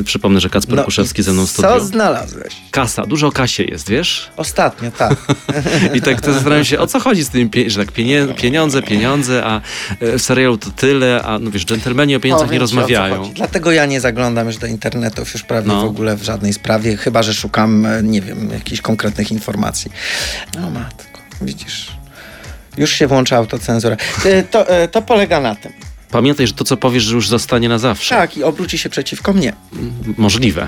[0.05, 2.55] Przypomnę, że Kacper Kuszewski i ze mną w Co znalazłeś?
[2.71, 4.29] Kasa, dużo o kasie jest, wiesz?
[4.37, 5.15] Ostatnio, tak.
[5.95, 7.91] I tak to zastanawiam się, o co chodzi z pie- że tak
[8.35, 9.61] pieniądze, pieniądze, a
[9.99, 13.31] e, w serialu to tyle, a no wiesz, dżentelmeni o pieniądzach nie o co rozmawiają.
[13.35, 15.81] Dlatego ja nie zaglądam już do internetów już prawie No.
[15.81, 19.91] w ogóle w żadnej sprawie, chyba że szukam, e, nie wiem, jakichś konkretnych informacji.
[20.59, 21.91] No matko, widzisz.
[22.77, 23.97] Już się włącza autocenzura.
[24.25, 25.71] E, To, e, to polega na tym.
[26.11, 28.15] Pamiętaj, że to, co powiesz, już zostanie na zawsze.
[28.15, 29.53] Tak, i obróci się przeciwko mnie.
[30.17, 30.67] Możliwe.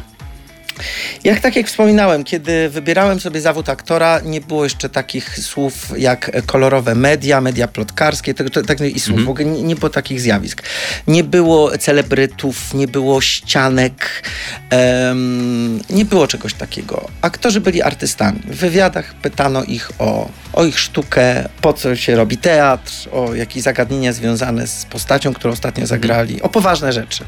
[1.23, 6.31] Jak tak jak wspominałem, kiedy wybierałem sobie zawód aktora, nie było jeszcze takich słów jak
[6.45, 10.63] kolorowe media, media plotkarskie, tak, i słów, w ogóle nie, nie było takich zjawisk.
[11.07, 14.23] Nie było celebrytów, nie było ścianek,
[14.69, 17.09] em, nie było czegoś takiego.
[17.21, 18.39] Aktorzy byli artystami.
[18.39, 23.63] W wywiadach pytano ich o, o ich sztukę, po co się robi teatr, o jakieś
[23.63, 27.23] zagadnienia związane z postacią, którą ostatnio zagrali, o poważne rzeczy.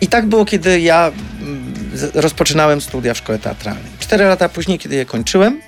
[0.00, 1.74] I tak było, kiedy ja mm,
[2.14, 3.92] rozpoczynałem studia w szkole teatralnej.
[3.98, 5.60] Cztery lata później, kiedy je kończyłem,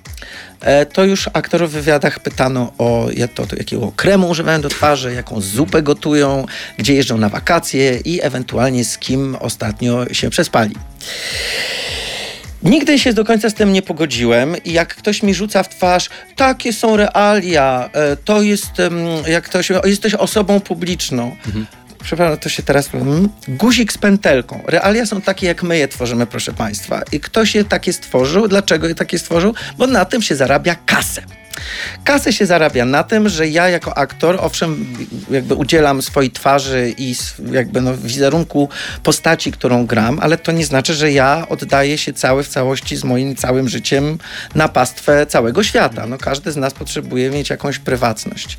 [0.61, 5.15] e, to już aktorów w wywiadach pytano o to, to, jakiego kremu używają do twarzy,
[5.15, 6.47] jaką zupę gotują,
[6.79, 10.75] gdzie jeżdżą na wakacje i ewentualnie z kim ostatnio się przespali.
[12.63, 16.09] Nigdy się do końca z tym nie pogodziłem i jak ktoś mi rzuca w twarz,
[16.37, 18.71] takie są realia, e, to jest,
[19.27, 21.37] jak ktoś, jesteś osobą publiczną.
[22.03, 23.29] Przepraszam, to się teraz powiem.
[23.49, 24.63] Guzik z pętelką.
[24.67, 27.03] Realia są takie, jak my je tworzymy, proszę Państwa.
[27.13, 28.49] I ktoś je takie stworzył.
[28.49, 29.55] Dlaczego je takie stworzył?
[29.79, 31.23] Bo na tym się zarabia kasę.
[32.05, 34.97] Kasę się zarabia na tym, że ja jako aktor, owszem,
[35.31, 37.15] jakby udzielam swojej twarzy i
[37.53, 38.69] jakby no wizerunku
[39.03, 43.05] postaci, którą gram, ale to nie znaczy, że ja oddaję się cały w całości z
[43.05, 44.19] moim całym życiem
[44.55, 46.07] na pastwę całego świata.
[46.07, 48.59] No, każdy z nas potrzebuje mieć jakąś prywatność.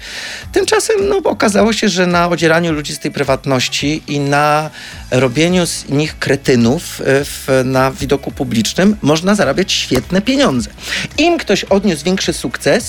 [0.52, 4.70] Tymczasem no, okazało się, że na odzieraniu ludzi z tej prywatności i na
[5.12, 10.70] robieniu z nich kretynów y, w, na widoku publicznym można zarabiać świetne pieniądze.
[11.18, 12.88] Im ktoś odniósł większy sukces,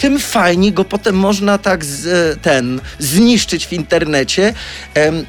[0.00, 4.54] tym fajniej go potem można tak z, ten zniszczyć w internecie.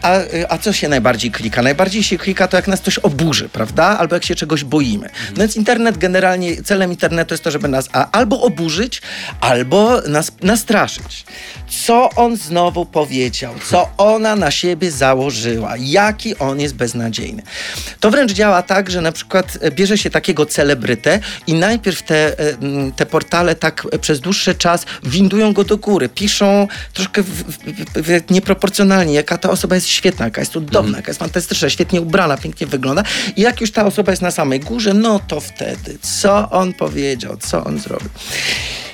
[0.01, 0.11] A,
[0.49, 1.61] a co się najbardziej klika?
[1.61, 3.83] Najbardziej się klika to jak nas coś oburzy, prawda?
[3.83, 5.09] Albo jak się czegoś boimy.
[5.29, 9.01] No więc internet generalnie, celem internetu jest to, żeby nas a, albo oburzyć,
[9.41, 11.25] albo nas nastraszyć.
[11.85, 13.53] Co on znowu powiedział?
[13.69, 15.73] Co ona na siebie założyła?
[15.79, 17.43] Jaki on jest beznadziejny?
[17.99, 22.39] To wręcz działa tak, że na przykład e, bierze się takiego celebrytę i najpierw te,
[22.39, 22.57] e,
[22.95, 26.09] te portale tak e, przez dłuższy czas windują go do góry.
[26.09, 27.57] Piszą troszkę w, w,
[27.95, 32.37] w, nieproporcjonalnie, jaka ta osoba jest świetna, jaka jest cudowna, jaka jest fantastyczna, świetnie ubrana,
[32.37, 33.03] pięknie wygląda.
[33.35, 37.37] I jak już ta osoba jest na samej górze, no to wtedy co on powiedział,
[37.37, 38.09] co on zrobił.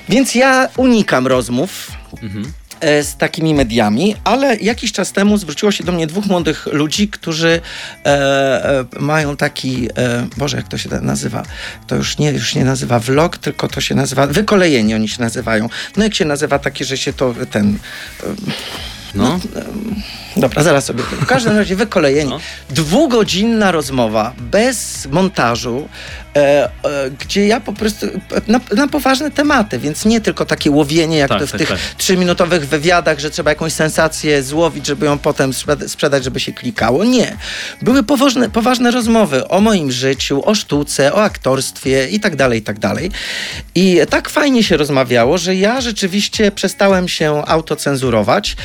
[0.08, 1.90] Więc ja unikam rozmów.
[2.22, 7.08] e, z takimi mediami, ale jakiś czas temu zwróciło się do mnie dwóch młodych ludzi,
[7.08, 7.60] którzy
[8.04, 11.42] e, e, mają taki, e, Boże, jak to się nazywa?
[11.86, 15.68] To już nie, już nie nazywa vlog, tylko to się nazywa, wykolejeni oni się nazywają.
[15.96, 17.78] No jak się nazywa taki, że się to, ten...
[19.14, 19.40] No.
[20.36, 21.02] Dobra, zaraz sobie.
[21.02, 22.30] W każdym razie wykolejeni.
[22.30, 22.40] No.
[22.70, 26.27] Dwugodzinna rozmowa bez montażu, e, e,
[27.20, 28.06] gdzie ja po prostu
[28.46, 31.68] na, na poważne tematy, więc nie tylko takie łowienie, jak Tak, to w tak, tych
[31.68, 31.78] tak.
[31.96, 37.04] trzyminutowych wywiadach, że trzeba jakąś sensację złowić, żeby ją potem sprzed- sprzedać, żeby się klikało.
[37.04, 37.36] Nie.
[37.82, 42.62] Były poważne, poważne rozmowy o moim życiu, o sztuce, o aktorstwie i tak dalej, i
[42.62, 43.10] tak dalej.
[43.74, 48.56] I tak fajnie się rozmawiało, że ja rzeczywiście przestałem się autocenzurować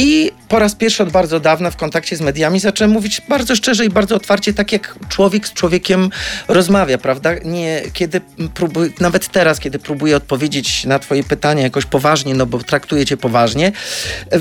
[0.00, 3.84] i po raz pierwszy od bardzo dawna w kontakcie z mediami zacząłem mówić bardzo szczerze
[3.84, 6.10] i bardzo otwarcie, tak jak człowiek z człowiekiem
[6.48, 7.30] rozmawia, prawda?
[7.44, 8.20] Nie, kiedy
[8.54, 13.16] próbuję, nawet teraz, kiedy próbuję odpowiedzieć na twoje pytania jakoś poważnie, no bo traktuję cię
[13.16, 13.72] poważnie,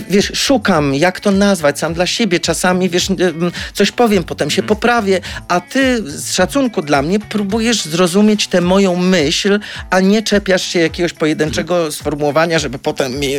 [0.10, 4.64] wiesz, szukam, jak to nazwać sam dla siebie, czasami, wiesz, em, coś powiem, potem się
[4.64, 10.64] poprawię, a ty z szacunku dla mnie próbujesz zrozumieć tę moją myśl, a nie czepiasz
[10.64, 13.34] się jakiegoś pojedynczego sformułowania, żeby potem mi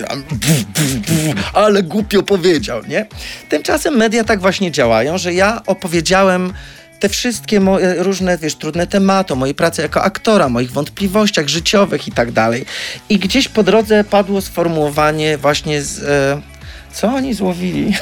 [1.52, 3.06] ale głupio powiedział, nie?
[3.48, 6.52] Tymczasem media tak właśnie działają, że ja opowiedziałem
[7.00, 12.12] te wszystkie moje różne, wiesz, trudne tematy, mojej pracy jako aktora, moich wątpliwościach życiowych i
[12.12, 12.64] tak dalej.
[13.08, 16.02] I gdzieś po drodze padło sformułowanie właśnie z...
[16.02, 16.49] E,
[16.92, 17.94] co oni złowili?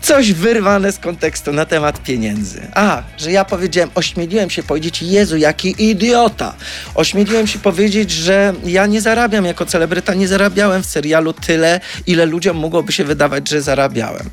[0.00, 2.60] Coś wyrwane z kontekstu na temat pieniędzy.
[2.74, 6.54] A, że ja powiedziałem, ośmieliłem się powiedzieć, Jezu, jaki idiota.
[6.94, 12.26] Ośmieliłem się powiedzieć, że ja nie zarabiam jako celebryta, nie zarabiałem w serialu tyle, ile
[12.26, 14.30] ludziom mogłoby się wydawać, że zarabiałem.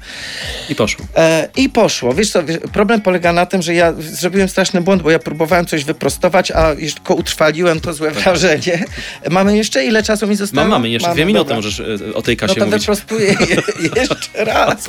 [0.69, 1.05] I poszło.
[1.15, 2.13] E, I poszło.
[2.13, 5.83] Wiesz co, problem polega na tym, że ja zrobiłem straszny błąd, bo ja próbowałem coś
[5.83, 8.85] wyprostować, a już tylko utrwaliłem to złe wrażenie.
[9.29, 10.67] Mamy jeszcze ile czasu mi zostało?
[10.67, 11.55] Mam, mamy jeszcze dwie Mamy, minuty, dobra.
[11.55, 12.85] możesz e, o tej No kasie to mówić.
[13.19, 13.35] Je,
[14.01, 14.85] jeszcze raz.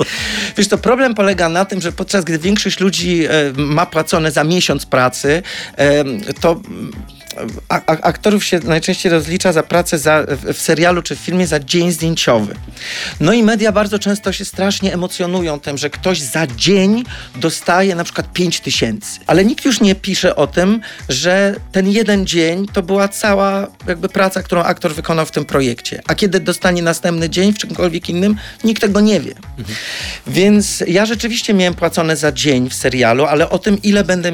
[0.57, 4.43] Wiesz, to problem polega na tym, że podczas gdy większość ludzi e, ma płacone za
[4.43, 5.43] miesiąc pracy,
[5.77, 6.03] e,
[6.41, 6.61] to
[7.87, 12.55] aktorów się najczęściej rozlicza za pracę za, w, serialu czy w filmie za dzień zdjęciowy.
[13.19, 17.03] No i media bardzo często się strasznie emocjonują tym, że ktoś za dzień
[17.35, 19.19] dostaje na przykład 5 tysięcy.
[19.27, 24.09] Ale nikt już nie pisze o tym, że ten jeden dzień to była cała jakby
[24.09, 26.01] praca, którą aktor wykonał w tym projekcie.
[26.07, 29.33] A kiedy dostanie następny dzień w czymkolwiek innym, nikt tego nie wie.
[30.27, 34.29] Więc ja rzeczywiście miałem płacone za dzień w serialu, ale o tym, ile będę.
[34.29, 34.33] E,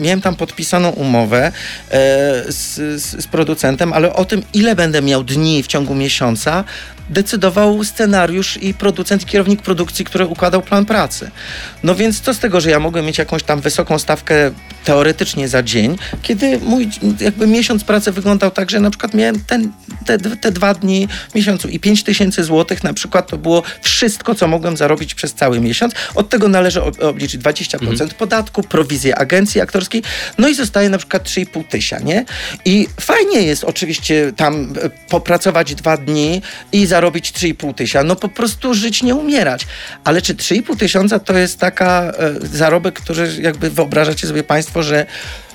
[0.00, 1.52] miałem tam podpisaną umowę
[1.90, 6.64] e, z, z, z producentem, ale o tym, ile będę miał dni w ciągu miesiąca,
[7.10, 11.30] decydował scenariusz i producent i kierownik produkcji, który układał plan pracy.
[11.82, 14.50] No więc co z tego, że ja mogłem mieć jakąś tam wysoką stawkę
[14.84, 16.88] teoretycznie za dzień, kiedy mój
[17.20, 19.72] jakby miesiąc pracy wyglądał tak, że na przykład miałem ten,
[20.06, 24.48] te, te dwa dni miesiącu i 5 tysięcy złotych na przykład to było wszystko, co
[24.48, 25.94] mogłem zarobić przez cały miesiąc.
[26.14, 30.02] Od tego należy ob- obliczyć 20% podatku, prowizję agencji aktorskiej,
[30.38, 32.24] no i zostaje na przykład 3,5 tysiąca, nie?
[32.64, 38.28] I fajnie jest oczywiście tam e, popracować dwa dni i zarobić 3,5 tysiąca, no po
[38.28, 39.66] prostu żyć, nie umierać.
[40.04, 45.06] Ale czy 3,5 tysiąca to jest taka e, zarobek, który jakby wyobrażacie sobie państwo, że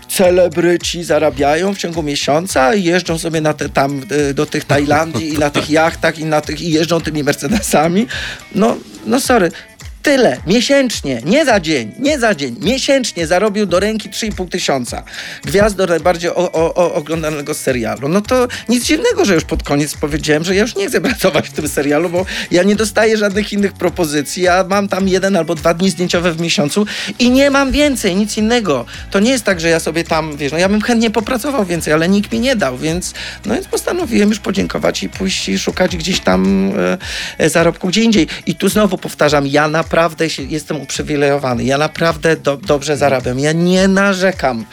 [0.09, 5.33] celebryci zarabiają w ciągu miesiąca i jeżdżą sobie na te, tam e, do tych Tajlandii
[5.33, 8.07] i na tych jachtach i na tych i jeżdżą tymi Mercedesami.
[8.55, 9.51] No, no sorry.
[10.09, 15.03] Tyle, miesięcznie, nie za dzień, nie za dzień, miesięcznie zarobił do ręki 3,5 tysiąca.
[15.45, 18.07] Gwiazdor najbardziej o, o, o oglądanego serialu.
[18.07, 21.49] No to nic dziwnego, że już pod koniec powiedziałem, że ja już nie chcę pracować
[21.49, 24.43] w tym serialu, bo ja nie dostaję żadnych innych propozycji.
[24.43, 26.85] Ja mam tam jeden albo dwa dni zdjęciowe w miesiącu
[27.19, 28.85] i nie mam więcej, nic innego.
[29.11, 31.93] To nie jest tak, że ja sobie tam, wiesz, no ja bym chętnie popracował więcej,
[31.93, 33.13] ale nikt mi nie dał, więc
[33.45, 36.97] no więc postanowiłem już podziękować i pójść i szukać gdzieś tam e,
[37.37, 38.27] e, zarobku gdzie indziej.
[38.45, 39.98] I tu znowu powtarzam, ja naprawdę
[40.29, 44.65] się, jestem uprzywilejowany, ja naprawdę do, dobrze zarabiam, ja nie narzekam.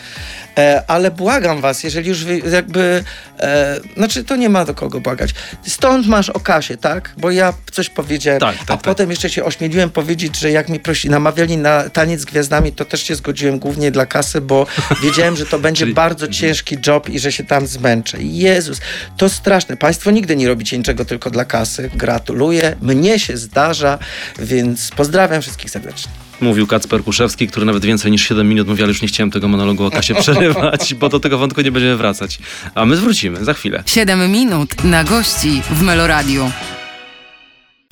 [0.59, 3.05] E, ale błagam was, jeżeli już wy, jakby,
[3.41, 5.31] e, znaczy to nie ma do kogo błagać.
[5.67, 7.13] Stąd masz o kasie, tak?
[7.19, 8.81] Bo ja coś powiedziałem, Tak, tak, a tak.
[8.81, 12.85] potem jeszcze się ośmieliłem powiedzieć, że jak mi prosi, namawiali na taniec z gwiazdami, to
[12.85, 14.67] też się zgodziłem głównie dla kasy, bo
[15.05, 18.19] wiedziałem, że to będzie Czyli- bardzo ciężki job i że się tam zmęczę.
[18.21, 18.81] Jezus,
[19.17, 19.77] to straszne.
[19.77, 21.91] Państwo nigdy nie robicie niczego tylko dla kasy.
[21.95, 22.77] Gratuluję.
[22.81, 23.99] Mnie się zdarza,
[24.39, 26.13] więc pozdrawiam wszystkich serdecznie.
[26.41, 29.49] Mówił Kacper Kuszewski, który nawet więcej niż 7 minut mówił, ale już nie chciałem tego
[29.49, 32.39] monologu o kasie przerywać, bo do tego wątku nie będziemy wracać.
[32.75, 33.83] A my zwrócimy za chwilę.
[33.87, 36.51] 7 minut na gości w Meloradiu.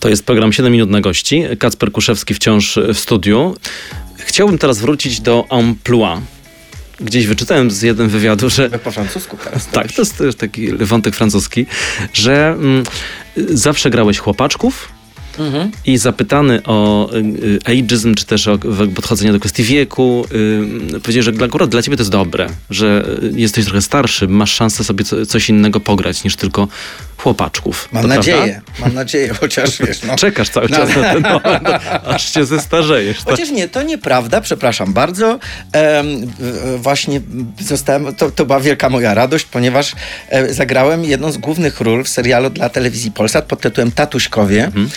[0.00, 1.42] To jest program 7 minut na gości.
[1.58, 3.56] Kacper Kuszewski wciąż w studiu.
[4.16, 6.20] Chciałbym teraz wrócić do amplua.
[7.00, 8.70] gdzieś wyczytałem z jednym wywiadu, że...
[8.70, 9.66] Po francusku teraz.
[9.72, 11.66] Tak, to jest też taki wątek francuski,
[12.12, 12.84] że mm,
[13.36, 14.93] zawsze grałeś chłopaczków,
[15.86, 18.58] I zapytany o y, y, ageism, czy też o
[18.94, 20.26] podchodzenie do kwestii wieku,
[20.96, 24.84] y, powiedział, że akurat dla ciebie to jest dobre, że jesteś trochę starszy, masz szansę
[24.84, 26.68] sobie coś innego pograć niż tylko
[27.24, 27.88] chłopaczków.
[27.92, 28.80] Mam to nadzieję, prawda?
[28.80, 30.02] mam nadzieję, chociaż wiesz.
[30.02, 30.16] No.
[30.16, 31.02] Czekasz cały czas no.
[31.02, 31.68] na ten moment,
[32.14, 33.18] aż się zestarzejesz.
[33.18, 33.26] Tak?
[33.26, 35.38] Chociaż nie, to nieprawda, przepraszam bardzo.
[36.76, 37.20] właśnie
[37.60, 39.92] zostałem, to, to była wielka moja radość, ponieważ
[40.28, 44.64] e, zagrałem jedną z głównych ról w serialu dla telewizji Polsat pod tytułem Tatuśkowie.
[44.64, 44.88] Mhm.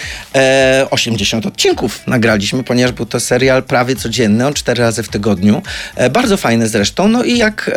[0.89, 5.61] 80 e, odcinków nagraliśmy, ponieważ był to serial prawie codzienny, on cztery razy w tygodniu.
[5.95, 7.07] E, bardzo fajny zresztą.
[7.07, 7.71] No i jak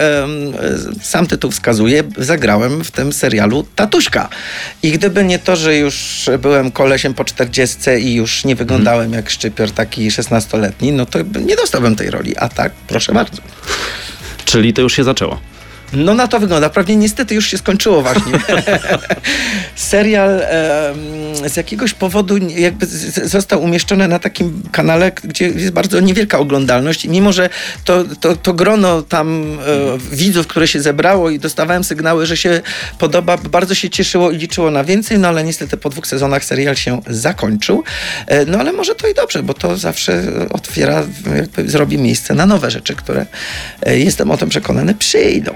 [1.02, 4.28] sam tytuł wskazuje, zagrałem w tym serialu Tatuśka.
[4.82, 9.16] I gdyby nie to, że już byłem kolesiem po 40 i już nie wyglądałem hmm.
[9.16, 12.36] jak szczypior taki 16-letni, no to nie dostałbym tej roli.
[12.36, 13.42] A tak, proszę bardzo.
[14.44, 15.49] Czyli to już się zaczęło.
[15.92, 16.70] No na to wygląda.
[16.70, 18.32] Prawnie niestety już się skończyło właśnie.
[19.74, 20.94] Serial e,
[21.48, 27.04] z jakiegoś powodu jakby z, został umieszczony na takim kanale, gdzie jest bardzo niewielka oglądalność
[27.04, 27.48] i mimo, że
[27.84, 32.60] to, to, to grono tam e, widzów, które się zebrało i dostawałem sygnały, że się
[32.98, 36.76] podoba, bardzo się cieszyło i liczyło na więcej, no ale niestety po dwóch sezonach serial
[36.76, 37.84] się zakończył.
[38.26, 41.04] E, no ale może to i dobrze, bo to zawsze otwiera,
[41.36, 43.26] jakby zrobi miejsce na nowe rzeczy, które
[43.82, 45.54] e, jestem o tym przekonany przyjdą.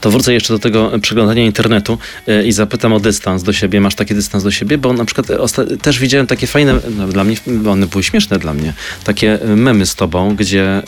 [0.00, 3.80] To wrócę jeszcze do tego przeglądania internetu e, i zapytam o dystans do siebie.
[3.80, 4.78] Masz taki dystans do siebie?
[4.78, 5.26] Bo na przykład
[5.82, 7.36] też widziałem takie fajne, no, dla mnie,
[7.70, 8.72] one były śmieszne dla mnie,
[9.04, 10.82] takie memy z tobą, gdzie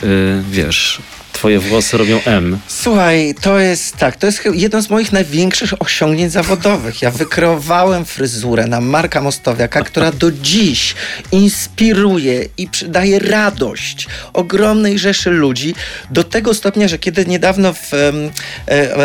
[0.51, 1.01] wiesz,
[1.39, 2.59] Twoje włosy robią M.
[2.67, 7.01] Słuchaj, to jest tak, to jest jedno z moich największych osiągnięć zawodowych.
[7.01, 10.95] Ja wykreowałem fryzurę na Marka Mostowiaka, która do dziś
[11.31, 15.75] inspiruje i przydaje radość ogromnej rzeszy ludzi
[16.11, 18.11] do tego stopnia, że kiedy niedawno w e,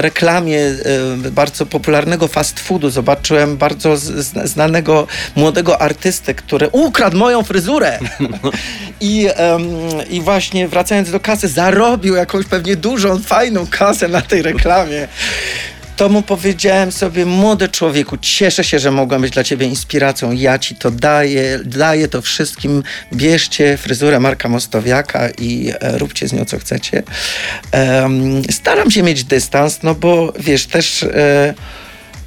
[0.03, 3.97] reklamie e, bardzo popularnego fast foodu zobaczyłem bardzo
[4.45, 7.99] znanego młodego artystę, który ukradł moją fryzurę
[9.01, 9.29] i,
[10.11, 15.09] i właśnie wracając do kasy zarobił jakąś pewnie dużą, fajną kasę na tej reklamie
[15.97, 20.33] to mu powiedziałem sobie, młody człowieku, cieszę się, że mogłem być dla ciebie inspiracją.
[20.33, 22.83] Ja ci to daję, daję to wszystkim.
[23.13, 27.03] Bierzcie fryzurę Marka Mostowiaka i e, róbcie z nią co chcecie.
[27.73, 31.55] Um, staram się mieć dystans, no bo wiesz, też e,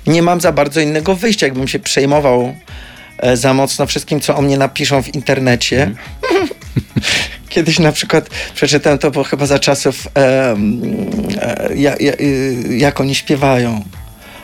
[0.08, 2.56] nie mam za bardzo innego wyjścia, jakbym się przejmował
[3.18, 5.92] e, za mocno wszystkim, co o mnie napiszą w internecie.
[6.32, 6.48] Mm.
[7.50, 10.56] Kiedyś na przykład przeczytałem to, bo chyba za czasów, e,
[11.42, 12.14] e, ja, ja,
[12.70, 13.84] jak oni śpiewają.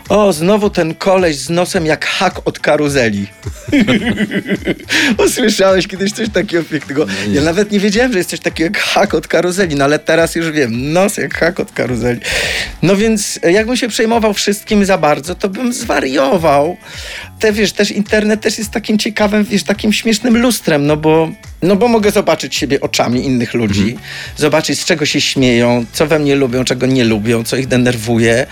[0.10, 3.28] O, znowu ten koleś z nosem jak hak od karuzeli.
[5.26, 7.06] Usłyszałeś kiedyś coś takiego pięknego?
[7.32, 10.36] Ja nawet nie wiedziałem, że jest coś takiego jak hak od karuzeli, no ale teraz
[10.36, 10.94] już wiem.
[10.94, 12.20] Nos jak hak od karuzeli.
[12.82, 16.78] No więc jakbym się przejmował wszystkim za bardzo, to bym zwariował.
[17.40, 21.32] Te, wiesz, też internet też jest takim ciekawym, wiesz, takim śmiesznym lustrem, no bo
[21.64, 24.00] no bo mogę zobaczyć siebie oczami innych ludzi, mhm.
[24.38, 28.48] zobaczyć z czego się śmieją, co we mnie lubią, czego nie lubią, co ich denerwuje.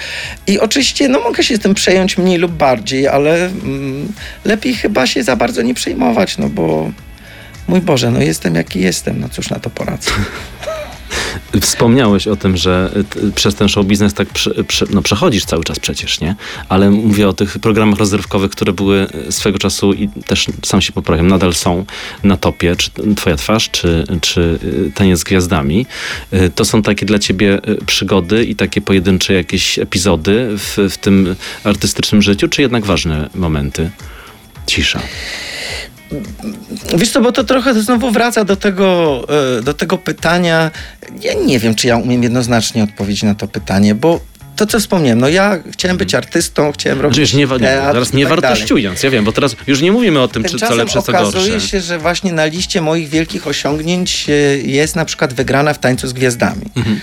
[0.47, 4.12] I oczywiście no mogę się z tym przejąć mniej lub bardziej, ale mm,
[4.45, 6.91] lepiej chyba się za bardzo nie przejmować, no bo
[7.67, 10.12] mój Boże, no jestem jaki jestem, no cóż na to poradzę.
[11.62, 12.91] Wspomniałeś o tym, że
[13.36, 16.36] przez ten show biznes tak prze, prze, no przechodzisz cały czas przecież, nie?
[16.70, 21.28] Ale mówię o tych programach rozrywkowych, które były swego czasu i też sam się poprawiam,
[21.28, 21.86] nadal są
[22.24, 25.86] na topie, czy Twoja twarz, czy, czy y, Taniec z gwiazdami.
[26.34, 30.98] Y, to są takie dla ciebie y, przygody i takie pojedyncze jakieś epizody w, w
[30.98, 33.89] tym artystycznym życiu, czy jednak ważne momenty?
[34.67, 35.02] Cisza.
[36.97, 39.21] Wiesz co, bo to trochę znowu wraca do tego,
[39.58, 40.71] e, do tego pytania.
[41.21, 44.19] Ja nie wiem, czy ja umiem jednoznacznie odpowiedzieć na to pytanie, bo
[44.56, 48.26] to, co wspomniałem, no ja chciałem być artystą, chciałem robić znaczy, nie, teatr, teraz nie
[48.26, 51.12] tak wartościując, ja wiem, bo teraz już nie mówimy o tym, czy co lepsze, co
[51.12, 51.28] gorsze.
[51.28, 55.80] okazuje się, że właśnie na liście moich wielkich osiągnięć e, jest na przykład wygrana w
[55.80, 56.65] Tańcu z Gwiazdami.
[56.76, 57.00] Mhm.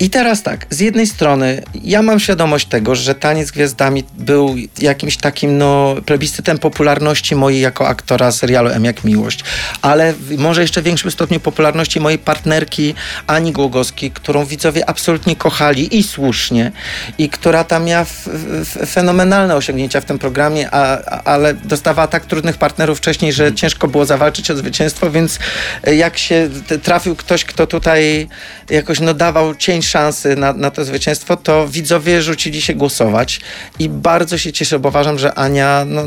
[0.00, 5.16] I teraz tak, z jednej strony ja mam świadomość tego, że Taniec Gwiazdami był jakimś
[5.16, 9.44] takim no, plebiscytem popularności mojej jako aktora serialu M jak Miłość,
[9.82, 12.94] ale może jeszcze w większym stopniu popularności mojej partnerki
[13.26, 16.72] Ani Głogowskiej, którą widzowie absolutnie kochali i słusznie
[17.18, 18.28] i która tam miała f,
[18.62, 23.54] f, fenomenalne osiągnięcia w tym programie, a, a, ale dostawała tak trudnych partnerów wcześniej, że
[23.54, 25.38] ciężko było zawalczyć o zwycięstwo, więc
[25.86, 26.48] jak się
[26.82, 28.28] trafił ktoś, kto tutaj
[28.70, 33.40] jakoś no, dawał cień szansy na, na to zwycięstwo, to widzowie rzucili się głosować
[33.78, 36.02] i bardzo się cieszę, bo uważam, że Ania no,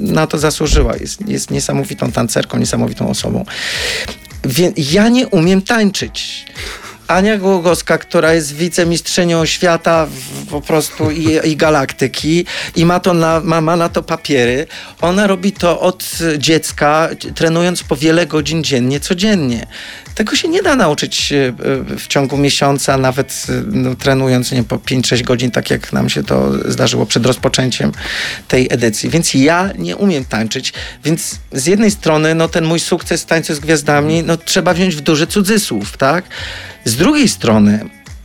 [0.00, 0.96] na to zasłużyła.
[0.96, 3.44] Jest, jest niesamowitą tancerką, niesamowitą osobą.
[4.76, 6.46] Ja nie umiem tańczyć
[7.10, 12.46] Ania Głogowska, która jest wicemistrzynią świata w, po prostu i, i galaktyki
[12.76, 14.66] i ma, to na, ma, ma na to papiery.
[15.00, 19.66] Ona robi to od dziecka, trenując po wiele godzin dziennie, codziennie.
[20.20, 21.52] Tego się nie da nauczyć e,
[21.98, 26.22] w ciągu miesiąca, nawet e, no, trenując nie, po 5-6 godzin, tak jak nam się
[26.22, 27.92] to zdarzyło przed rozpoczęciem
[28.48, 29.10] tej edycji.
[29.10, 30.72] Więc ja nie umiem tańczyć,
[31.04, 35.00] więc z jednej strony no, ten mój sukces tańcu z gwiazdami no, trzeba wziąć w
[35.00, 36.24] duży cudzysłów, tak?
[36.84, 37.84] Z drugiej strony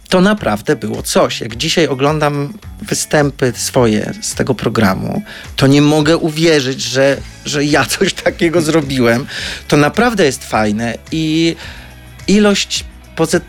[0.09, 1.41] to naprawdę było coś.
[1.41, 5.21] Jak dzisiaj oglądam występy swoje z tego programu,
[5.55, 9.25] to nie mogę uwierzyć, że, że ja coś takiego zrobiłem.
[9.67, 11.55] To naprawdę jest fajne i
[12.27, 12.83] ilość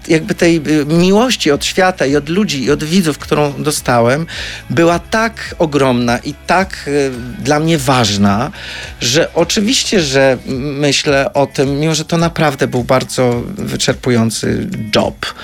[0.09, 4.27] jakby tej y, miłości od świata i od ludzi i od widzów, którą dostałem,
[4.71, 8.51] była tak ogromna i tak y, dla mnie ważna,
[9.01, 15.35] że oczywiście, że myślę o tym, mimo że to naprawdę był bardzo wyczerpujący job,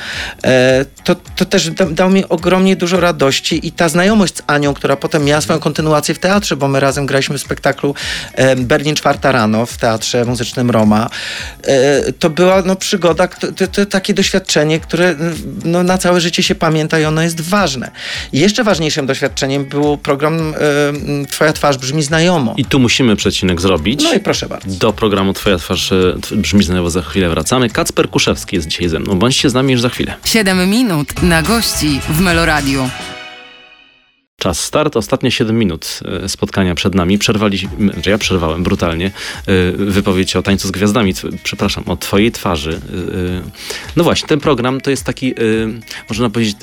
[0.44, 4.96] e, to, to też dał mi ogromnie dużo radości i ta znajomość z Anią, która
[4.96, 7.94] potem miała swoją kontynuację w teatrze, bo my razem graliśmy w spektaklu
[8.34, 11.10] e, Berlin czwarta rano w Teatrze Muzycznym Roma,
[11.62, 15.14] e, to była no, przygoda, to, to, takie takie doświadczenie, które
[15.64, 17.90] no, na całe życie się pamięta i ono jest ważne.
[18.32, 20.54] I jeszcze ważniejszym doświadczeniem był program
[21.24, 22.54] y, Twoja twarz brzmi znajomo.
[22.56, 24.02] I tu musimy przecinek zrobić.
[24.02, 24.78] No i proszę bardzo.
[24.78, 27.70] Do programu Twoja twarz e, brzmi znajomo za chwilę wracamy.
[27.70, 29.18] Kacper Kuszewski jest dzisiaj ze mną.
[29.18, 30.14] Bądźcie z nami już za chwilę.
[30.24, 32.88] 7 minut na gości w Meloradiu.
[34.42, 37.18] Czas start, ostatnie 7 minut e, spotkania przed nami.
[37.18, 42.72] Przerwaliśmy, ja przerwałem brutalnie e, wypowiedź o tańcu z gwiazdami, przepraszam, o twojej twarzy.
[42.72, 43.42] E,
[43.96, 45.34] no właśnie, ten program to jest taki,
[46.08, 46.56] można powiedzieć,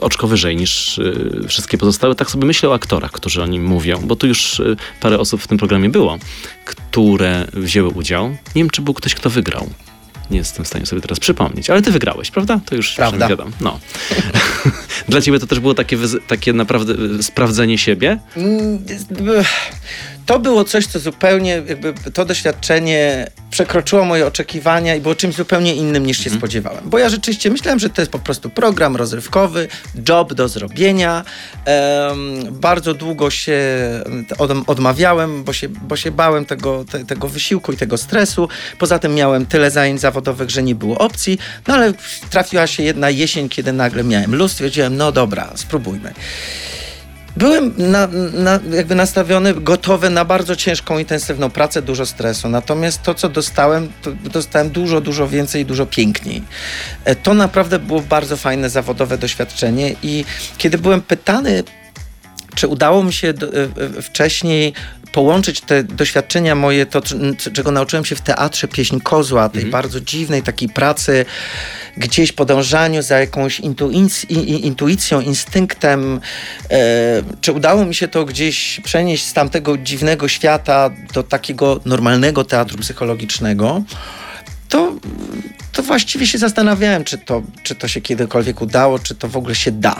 [0.00, 1.00] oczko wyżej niż
[1.48, 2.14] wszystkie pozostałe.
[2.14, 4.62] Tak sobie myślę o aktorach, którzy o nim mówią, bo tu już
[5.00, 6.18] parę osób w tym programie było,
[6.64, 8.28] które wzięły udział.
[8.28, 9.70] Nie wiem, czy był ktoś, kto wygrał.
[10.30, 12.60] Nie jestem w stanie sobie teraz przypomnieć, ale ty wygrałeś, prawda?
[12.66, 13.28] To już prawda.
[13.28, 13.50] wiadomo.
[13.60, 13.78] No.
[15.08, 18.18] Dla ciebie to też było takie, takie naprawdę y, sprawdzenie siebie?
[20.26, 25.74] To było coś, co zupełnie, jakby to doświadczenie przekroczyło moje oczekiwania i było czymś zupełnie
[25.74, 26.40] innym niż się mm.
[26.40, 26.90] spodziewałem.
[26.90, 29.68] Bo ja rzeczywiście myślałem, że to jest po prostu program rozrywkowy,
[30.08, 31.24] job do zrobienia.
[31.66, 33.60] Um, bardzo długo się
[34.38, 38.48] od, odmawiałem, bo się, bo się bałem tego, te, tego wysiłku i tego stresu.
[38.78, 41.38] Poza tym miałem tyle zajęć zawodowych, że nie było opcji.
[41.66, 41.92] No ale
[42.30, 46.14] trafiła się jedna jesień, kiedy nagle miałem luz, stwierdziłem, no dobra, spróbujmy.
[47.36, 52.48] Byłem na, na, jakby nastawiony, gotowy na bardzo ciężką, intensywną pracę, dużo stresu.
[52.48, 56.42] Natomiast to, co dostałem, to dostałem dużo, dużo więcej, dużo piękniej.
[57.04, 60.24] E, to naprawdę było bardzo fajne zawodowe doświadczenie i
[60.58, 61.64] kiedy byłem pytany,
[62.54, 63.32] czy udało mi się e,
[63.98, 64.72] e, wcześniej
[65.16, 67.02] połączyć te doświadczenia moje, to
[67.52, 69.72] czego nauczyłem się w teatrze pieśń kozła, tej mhm.
[69.72, 71.24] bardzo dziwnej takiej pracy,
[71.96, 73.60] gdzieś podążaniu za jakąś
[74.62, 76.20] intuicją, instynktem.
[76.70, 82.44] E, czy udało mi się to gdzieś przenieść z tamtego dziwnego świata do takiego normalnego
[82.44, 83.82] teatru psychologicznego?
[84.68, 84.92] To
[85.76, 89.54] to właściwie się zastanawiałem, czy to, czy to się kiedykolwiek udało, czy to w ogóle
[89.54, 89.96] się da.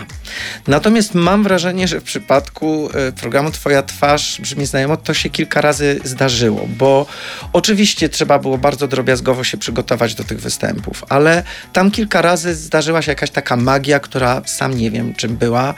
[0.67, 5.61] Natomiast mam wrażenie, że w przypadku e, programu Twoja twarz brzmi znajomo, to się kilka
[5.61, 7.07] razy zdarzyło, bo
[7.53, 13.03] oczywiście trzeba było bardzo drobiazgowo się przygotować do tych występów, ale tam kilka razy zdarzyła
[13.03, 15.75] się jakaś taka magia, która sam nie wiem czym była,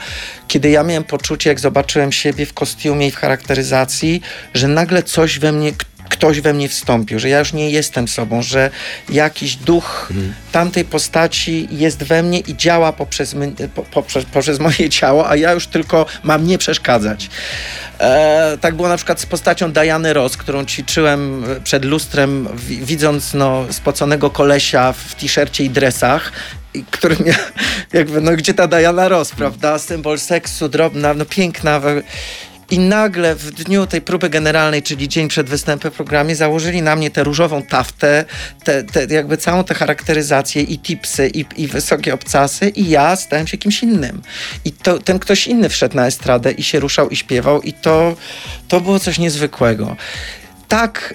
[0.48, 4.20] kiedy ja miałem poczucie, jak zobaczyłem siebie w kostiumie i w charakteryzacji,
[4.54, 5.72] że nagle coś we mnie,
[6.08, 8.70] ktoś we mnie wstąpił, że ja już nie jestem sobą, że
[9.08, 10.34] jakiś duch mhm.
[10.52, 13.36] tamtej postaci jest we mnie i działa poprzez,
[13.92, 17.30] poprzez, poprzez moje ciało, a ja już tylko mam nie przeszkadzać.
[18.00, 23.64] E, tak było na przykład z postacią Diany Ross, którą ćwiczyłem przed lustrem, widząc no,
[23.70, 26.32] spoconego kolesia w t-shircie i dresach
[26.90, 27.36] który miał,
[27.92, 29.78] jakby, no gdzie ta Diana Ross, prawda?
[29.78, 31.80] Symbol seksu, drobna, no piękna.
[32.70, 36.96] I nagle w dniu tej próby generalnej, czyli dzień przed występem w programie, założyli na
[36.96, 38.24] mnie tę różową taftę,
[38.64, 43.46] te, te, jakby całą tę charakteryzację i tipsy, i, i wysokie obcasy i ja stałem
[43.46, 44.22] się kimś innym.
[44.64, 48.16] I to, ten ktoś inny wszedł na estradę i się ruszał i śpiewał i to,
[48.68, 49.96] to było coś niezwykłego
[50.68, 51.14] tak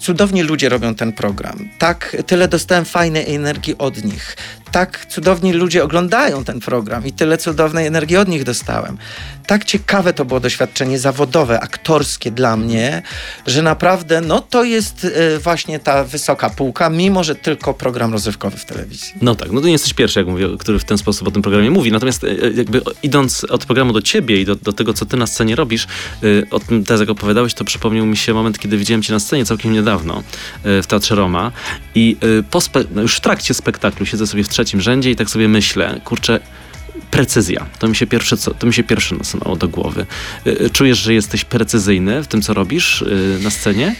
[0.00, 1.68] cudownie ludzie robią ten program.
[1.78, 4.36] Tak tyle dostałem fajnej energii od nich
[4.72, 8.98] tak cudowni ludzie oglądają ten program i tyle cudownej energii od nich dostałem.
[9.46, 13.02] Tak ciekawe to było doświadczenie zawodowe, aktorskie dla mnie,
[13.46, 18.56] że naprawdę no to jest y, właśnie ta wysoka półka, mimo że tylko program rozrywkowy
[18.56, 19.14] w telewizji.
[19.22, 21.42] No tak, no to nie jesteś pierwszy, jak mówię, który w ten sposób o tym
[21.42, 21.92] programie mówi.
[21.92, 25.26] Natomiast y, jakby idąc od programu do ciebie i do, do tego, co ty na
[25.26, 25.86] scenie robisz,
[26.50, 29.44] o tym teraz jak opowiadałeś, to przypomniał mi się moment, kiedy widziałem cię na scenie
[29.44, 30.22] całkiem niedawno
[30.64, 31.52] w Teatrze Roma
[31.94, 32.16] i
[32.50, 32.60] po
[32.94, 36.00] no już w trakcie spektaklu siedzę sobie w trzeciej trzecim rzędzie i tak sobie myślę,
[36.04, 36.40] kurczę,
[37.10, 37.66] precyzja.
[37.78, 40.06] To mi się pierwsze, to mi się pierwsze nasunęło do głowy.
[40.46, 43.94] Y, Czujesz, że jesteś precyzyjny w tym, co robisz y, na scenie?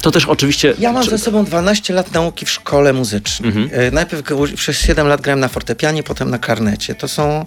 [0.00, 0.74] To też oczywiście...
[0.78, 3.48] Ja mam ze sobą 12 lat nauki w szkole muzycznej.
[3.52, 3.94] Mhm.
[3.94, 4.22] Najpierw
[4.56, 6.94] przez 7 lat grałem na fortepianie, potem na karnecie.
[6.94, 7.44] To są,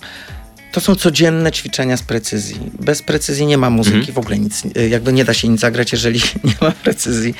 [0.71, 2.59] to są codzienne ćwiczenia z precyzji.
[2.79, 4.13] Bez precyzji nie ma muzyki, Mhm.
[4.13, 7.35] w ogóle nic, jakby nie da się nic zagrać, jeżeli nie ma precyzji.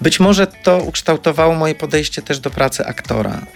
[0.00, 3.46] Być może to ukształtowało moje podejście też do pracy aktora.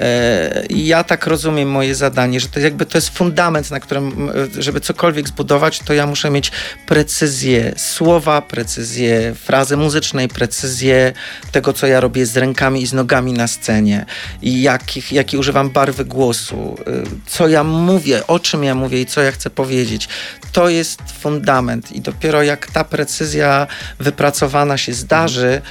[0.00, 4.62] E, Ja tak rozumiem moje zadanie, że to jakby to jest fundament, na którym, e,
[4.62, 6.52] żeby cokolwiek zbudować, to ja muszę mieć
[6.86, 11.12] precyzję słowa, precyzję frazy muzycznej, precyzję
[11.52, 14.06] tego, co ja robię z rękami i z nogami na scenie
[14.42, 19.06] i jakich, jakie używam barwy głosu, y, co ja mówię, o czym ja mówię i
[19.06, 20.08] co ja chcę powiedzieć.
[20.52, 23.66] To jest fundament i dopiero jak ta precyzja
[24.00, 25.62] wypracowana się zdarzy,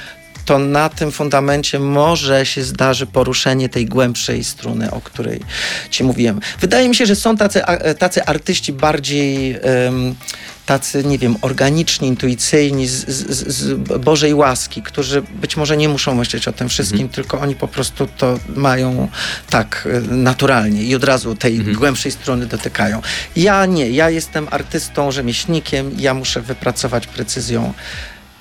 [0.48, 5.40] to na tym fundamencie może się zdarzy poruszenie tej głębszej struny, o której
[5.90, 6.40] ci mówiłem.
[6.60, 7.62] Wydaje mi się, że są tacy,
[7.98, 9.60] tacy artyści bardziej
[10.66, 16.14] tacy, nie wiem, organiczni, intuicyjni, z, z, z Bożej łaski, którzy być może nie muszą
[16.14, 19.08] myśleć o tym wszystkim, tylko oni po prostu to mają
[19.50, 23.02] tak e, naturalnie i od razu tej głębszej struny dotykają.
[23.36, 27.72] Ja nie, ja jestem artystą, rzemieślnikiem, ja muszę wypracować precyzją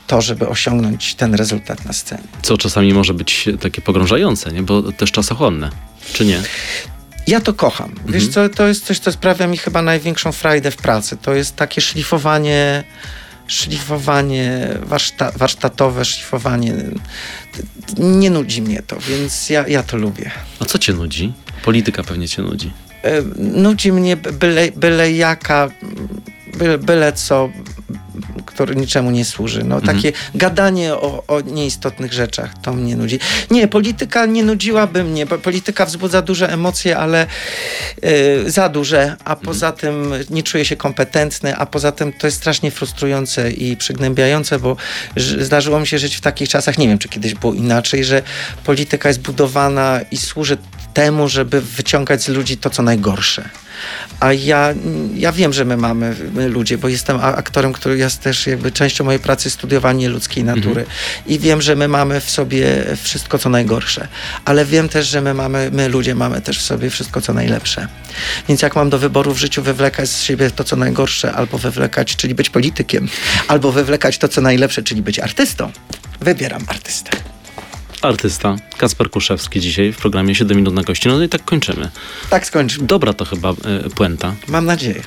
[0.07, 2.23] to, żeby osiągnąć ten rezultat na scenie.
[2.41, 4.63] Co czasami może być takie pogrążające, nie?
[4.63, 5.69] bo też czasochłonne,
[6.13, 6.41] czy nie?
[7.27, 7.95] Ja to kocham.
[8.07, 11.17] Wiesz co, to jest coś, co sprawia mi chyba największą frajdę w pracy.
[11.21, 12.83] To jest takie szlifowanie,
[13.47, 16.73] szlifowanie warszta, warsztatowe, szlifowanie.
[17.97, 20.31] Nie nudzi mnie to, więc ja, ja to lubię.
[20.59, 21.33] A co cię nudzi?
[21.63, 22.71] Polityka pewnie cię nudzi.
[23.03, 25.69] E, Nudzi mnie byle, byle jaka,
[26.57, 27.49] byle, byle co,
[28.45, 29.63] które niczemu nie służy.
[29.63, 33.19] No, Takie gadanie o, o nieistotnych rzeczach, to mnie nudzi.
[33.51, 37.27] Nie, polityka nie nudziłaby mnie, bo polityka wzbudza duże emocje, ale
[38.01, 42.37] e, za duże, a poza tym nie czuję się kompetentny, a poza tym to jest
[42.37, 44.75] strasznie frustrujące i przygnębiające, bo
[45.39, 48.21] zdarzyło mi się żyć w takich czasach, nie wiem, czy kiedyś było inaczej, że
[48.63, 50.57] polityka jest budowana i służy
[50.93, 53.49] temu, żeby wyciągać z ludzi to, co najgorsze.
[54.19, 54.73] A ja,
[55.13, 59.03] ja wiem, że my mamy, my ludzie, bo jestem aktorem, który jest też jakby częścią
[59.03, 60.86] mojej pracy studiowanie ludzkiej natury.
[61.25, 64.07] I wiem, że my mamy w sobie wszystko, co najgorsze.
[64.45, 67.88] Ale wiem też, że my mamy, my ludzie mamy też w sobie wszystko, co najlepsze.
[68.47, 72.15] Więc jak mam do wyboru w życiu wywlekać z siebie to, co najgorsze, albo wywlekać,
[72.15, 73.07] czyli być politykiem,
[73.47, 75.71] albo wywlekać to, co najlepsze, czyli być artystą,
[76.21, 77.36] wybieram artystę.
[78.01, 81.09] Artysta Kacper Kuszewski dzisiaj w programie 7 minut na gości.
[81.09, 81.89] No i tak kończymy.
[82.29, 82.87] Tak skończmy.
[82.87, 84.35] Dobra to chyba y, puenta.
[84.47, 85.01] Mam nadzieję.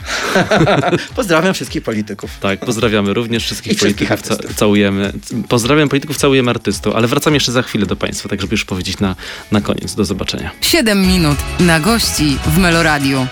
[1.17, 2.31] Pozdrawiam wszystkich polityków.
[2.41, 4.29] Tak, pozdrawiamy również wszystkich I wszystkich polityków.
[4.29, 4.59] Ca- artystów.
[4.59, 5.13] całujemy.
[5.49, 8.99] Pozdrawiam polityków, całujemy artystów, ale wracam jeszcze za chwilę do Państwa, tak żeby już powiedzieć
[8.99, 9.17] na,
[9.53, 9.95] na koniec.
[9.95, 10.51] Do zobaczenia.
[10.61, 13.27] 7 minut na gości w Meloradiu.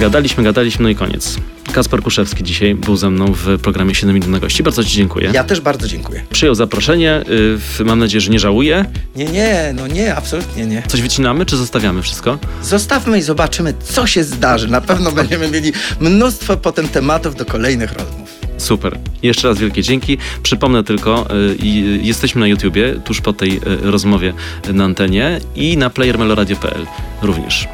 [0.00, 1.36] Gadaliśmy, gadaliśmy, no i koniec.
[1.72, 4.62] Kacper Kuszewski dzisiaj był ze mną w programie 7 minut na gości.
[4.62, 5.30] Bardzo Ci dziękuję.
[5.34, 6.22] Ja też bardzo dziękuję.
[6.30, 7.16] Przyjął zaproszenie.
[7.20, 7.24] y,
[7.58, 8.84] w- Mam nadzieję, że nie żałuje.
[9.16, 10.82] Nie, nie, no nie, absolutnie nie.
[10.88, 12.38] Coś wycinamy, czy zostawiamy wszystko?
[12.62, 14.68] Zostawmy i zobaczymy, co się zdarzy.
[14.68, 18.28] Na pewno będziemy mieli mnóstwo potem tematów do kolejnych rozmów.
[18.58, 18.98] Super.
[19.22, 20.18] Jeszcze raz wielkie dzięki.
[20.42, 24.32] Przypomnę tylko, y, i- jesteśmy na YouTubie, tuż po tej y, rozmowie
[24.72, 26.86] na antenie i na playermeloradio.pl
[27.22, 27.68] również.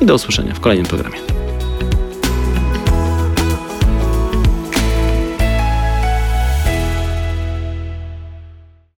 [0.00, 1.16] I do usłyszenia w kolejnym programie.